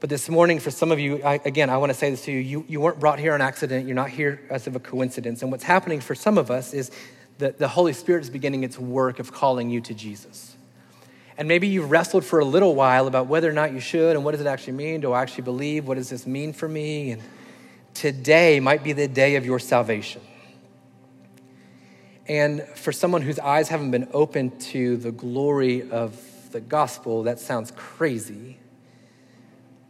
[0.00, 2.32] But this morning, for some of you, I, again, I want to say this to
[2.32, 3.86] you, you you weren't brought here on accident.
[3.86, 5.42] You're not here as of a coincidence.
[5.42, 6.90] And what's happening for some of us is
[7.36, 10.54] that the Holy Spirit is beginning its work of calling you to Jesus.
[11.38, 14.24] And maybe you've wrestled for a little while about whether or not you should and
[14.24, 15.00] what does it actually mean?
[15.00, 15.86] Do I actually believe?
[15.86, 17.12] What does this mean for me?
[17.12, 17.22] And
[17.94, 20.20] today might be the day of your salvation.
[22.26, 26.20] And for someone whose eyes haven't been opened to the glory of
[26.50, 28.58] the gospel, that sounds crazy.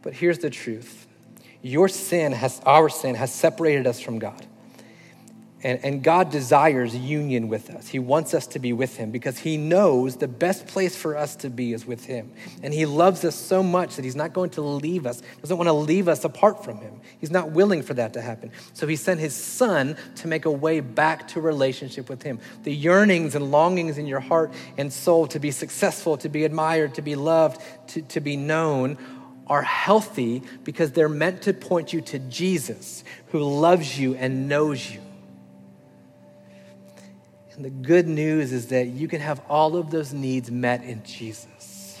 [0.03, 1.07] But here's the truth
[1.63, 4.45] your sin has, our sin has separated us from God.
[5.61, 7.89] And, and God desires union with us.
[7.89, 11.35] He wants us to be with Him because He knows the best place for us
[11.37, 12.31] to be is with Him.
[12.63, 15.67] And He loves us so much that He's not going to leave us, doesn't want
[15.67, 17.01] to leave us apart from Him.
[17.19, 18.51] He's not willing for that to happen.
[18.73, 22.39] So He sent His Son to make a way back to relationship with Him.
[22.63, 26.95] The yearnings and longings in your heart and soul to be successful, to be admired,
[26.95, 28.97] to be loved, to, to be known
[29.47, 34.89] are healthy because they're meant to point you to Jesus who loves you and knows
[34.89, 35.01] you.
[37.59, 41.03] And the good news is that you can have all of those needs met in
[41.03, 41.99] Jesus.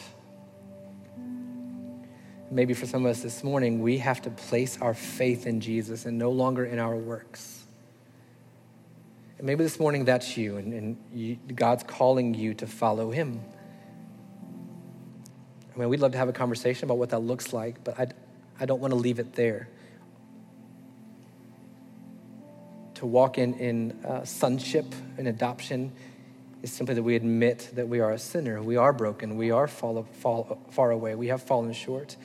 [2.49, 6.05] Maybe for some of us this morning, we have to place our faith in Jesus
[6.05, 7.67] and no longer in our works.
[9.37, 13.41] And maybe this morning that's you, and, and you, God's calling you to follow Him.
[15.75, 18.07] I mean, we'd love to have a conversation about what that looks like, but I,
[18.61, 19.67] I don't want to leave it there.
[22.99, 25.89] To walk in, in uh, sonship and adoption
[26.61, 28.61] is simply that we admit that we are a sinner.
[28.61, 29.37] We are broken.
[29.37, 31.15] We are fall, fall, far away.
[31.15, 32.17] We have fallen short.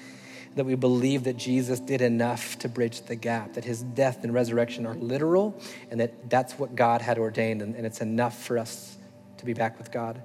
[0.56, 4.34] That we believe that Jesus did enough to bridge the gap, that his death and
[4.34, 5.60] resurrection are literal,
[5.92, 8.96] and that that's what God had ordained, and, and it's enough for us
[9.38, 10.20] to be back with God.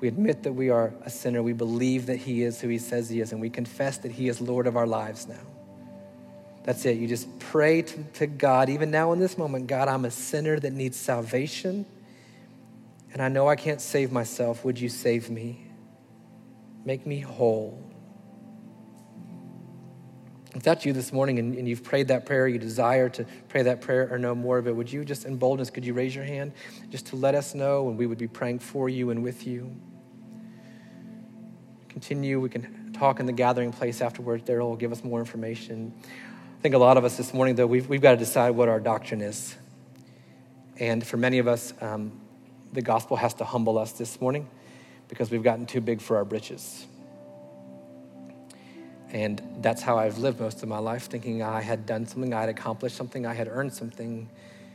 [0.00, 1.42] We admit that we are a sinner.
[1.42, 4.28] We believe that he is who he says he is, and we confess that he
[4.28, 5.57] is Lord of our lives now.
[6.68, 6.98] That's it.
[6.98, 10.60] You just pray to, to God, even now in this moment God, I'm a sinner
[10.60, 11.86] that needs salvation,
[13.10, 14.66] and I know I can't save myself.
[14.66, 15.64] Would you save me?
[16.84, 17.82] Make me whole.
[20.54, 23.62] If that's you this morning and, and, you've prayed that prayer, you desire to pray
[23.62, 26.14] that prayer or know more of it, would you just in boldness, could you raise
[26.14, 26.52] your hand
[26.90, 29.74] just to let us know and we would be praying for you and with you?
[31.88, 32.40] Continue.
[32.40, 34.44] We can talk in the gathering place afterwards.
[34.44, 35.94] There will give us more information.
[36.58, 38.68] I think a lot of us this morning, though, we've, we've got to decide what
[38.68, 39.54] our doctrine is.
[40.80, 42.10] And for many of us, um,
[42.72, 44.48] the gospel has to humble us this morning
[45.06, 46.84] because we've gotten too big for our britches.
[49.10, 52.40] And that's how I've lived most of my life, thinking I had done something, I
[52.40, 54.28] had accomplished something, I had earned something.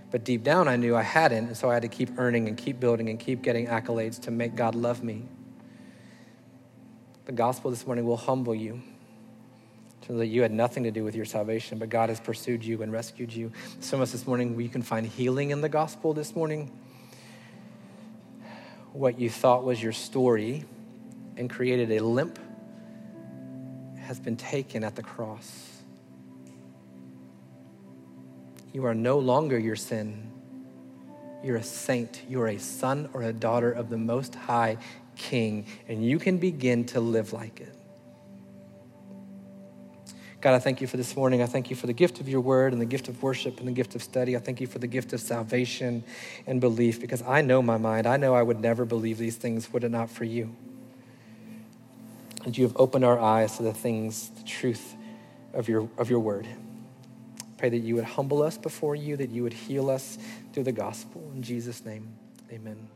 [0.09, 1.47] But deep down, I knew I hadn't.
[1.47, 4.31] And so I had to keep earning and keep building and keep getting accolades to
[4.31, 5.23] make God love me.
[7.25, 8.81] The gospel this morning will humble you
[10.07, 12.81] so that you had nothing to do with your salvation, but God has pursued you
[12.81, 13.51] and rescued you.
[13.79, 16.71] Some of us this morning, we can find healing in the gospel this morning.
[18.91, 20.65] What you thought was your story
[21.37, 22.37] and created a limp
[23.97, 25.81] has been taken at the cross.
[28.73, 30.31] You are no longer your sin.
[31.43, 32.21] You're a saint.
[32.27, 34.77] You're a son or a daughter of the Most High
[35.15, 37.72] King, and you can begin to live like it.
[40.43, 41.41] God, I thank you for this morning.
[41.41, 43.67] I thank you for the gift of your word and the gift of worship and
[43.67, 44.35] the gift of study.
[44.35, 46.03] I thank you for the gift of salvation
[46.45, 48.05] and belief because I know my mind.
[48.05, 50.53] I know I would never believe these things were it not for you.
[52.43, 54.95] And you have opened our eyes to the things, the truth
[55.53, 56.45] of your, of your word.
[57.57, 60.17] Pray that you would humble us before you, that you would heal us
[60.51, 61.23] through the gospel.
[61.33, 62.05] In Jesus' name,
[62.51, 62.89] amen.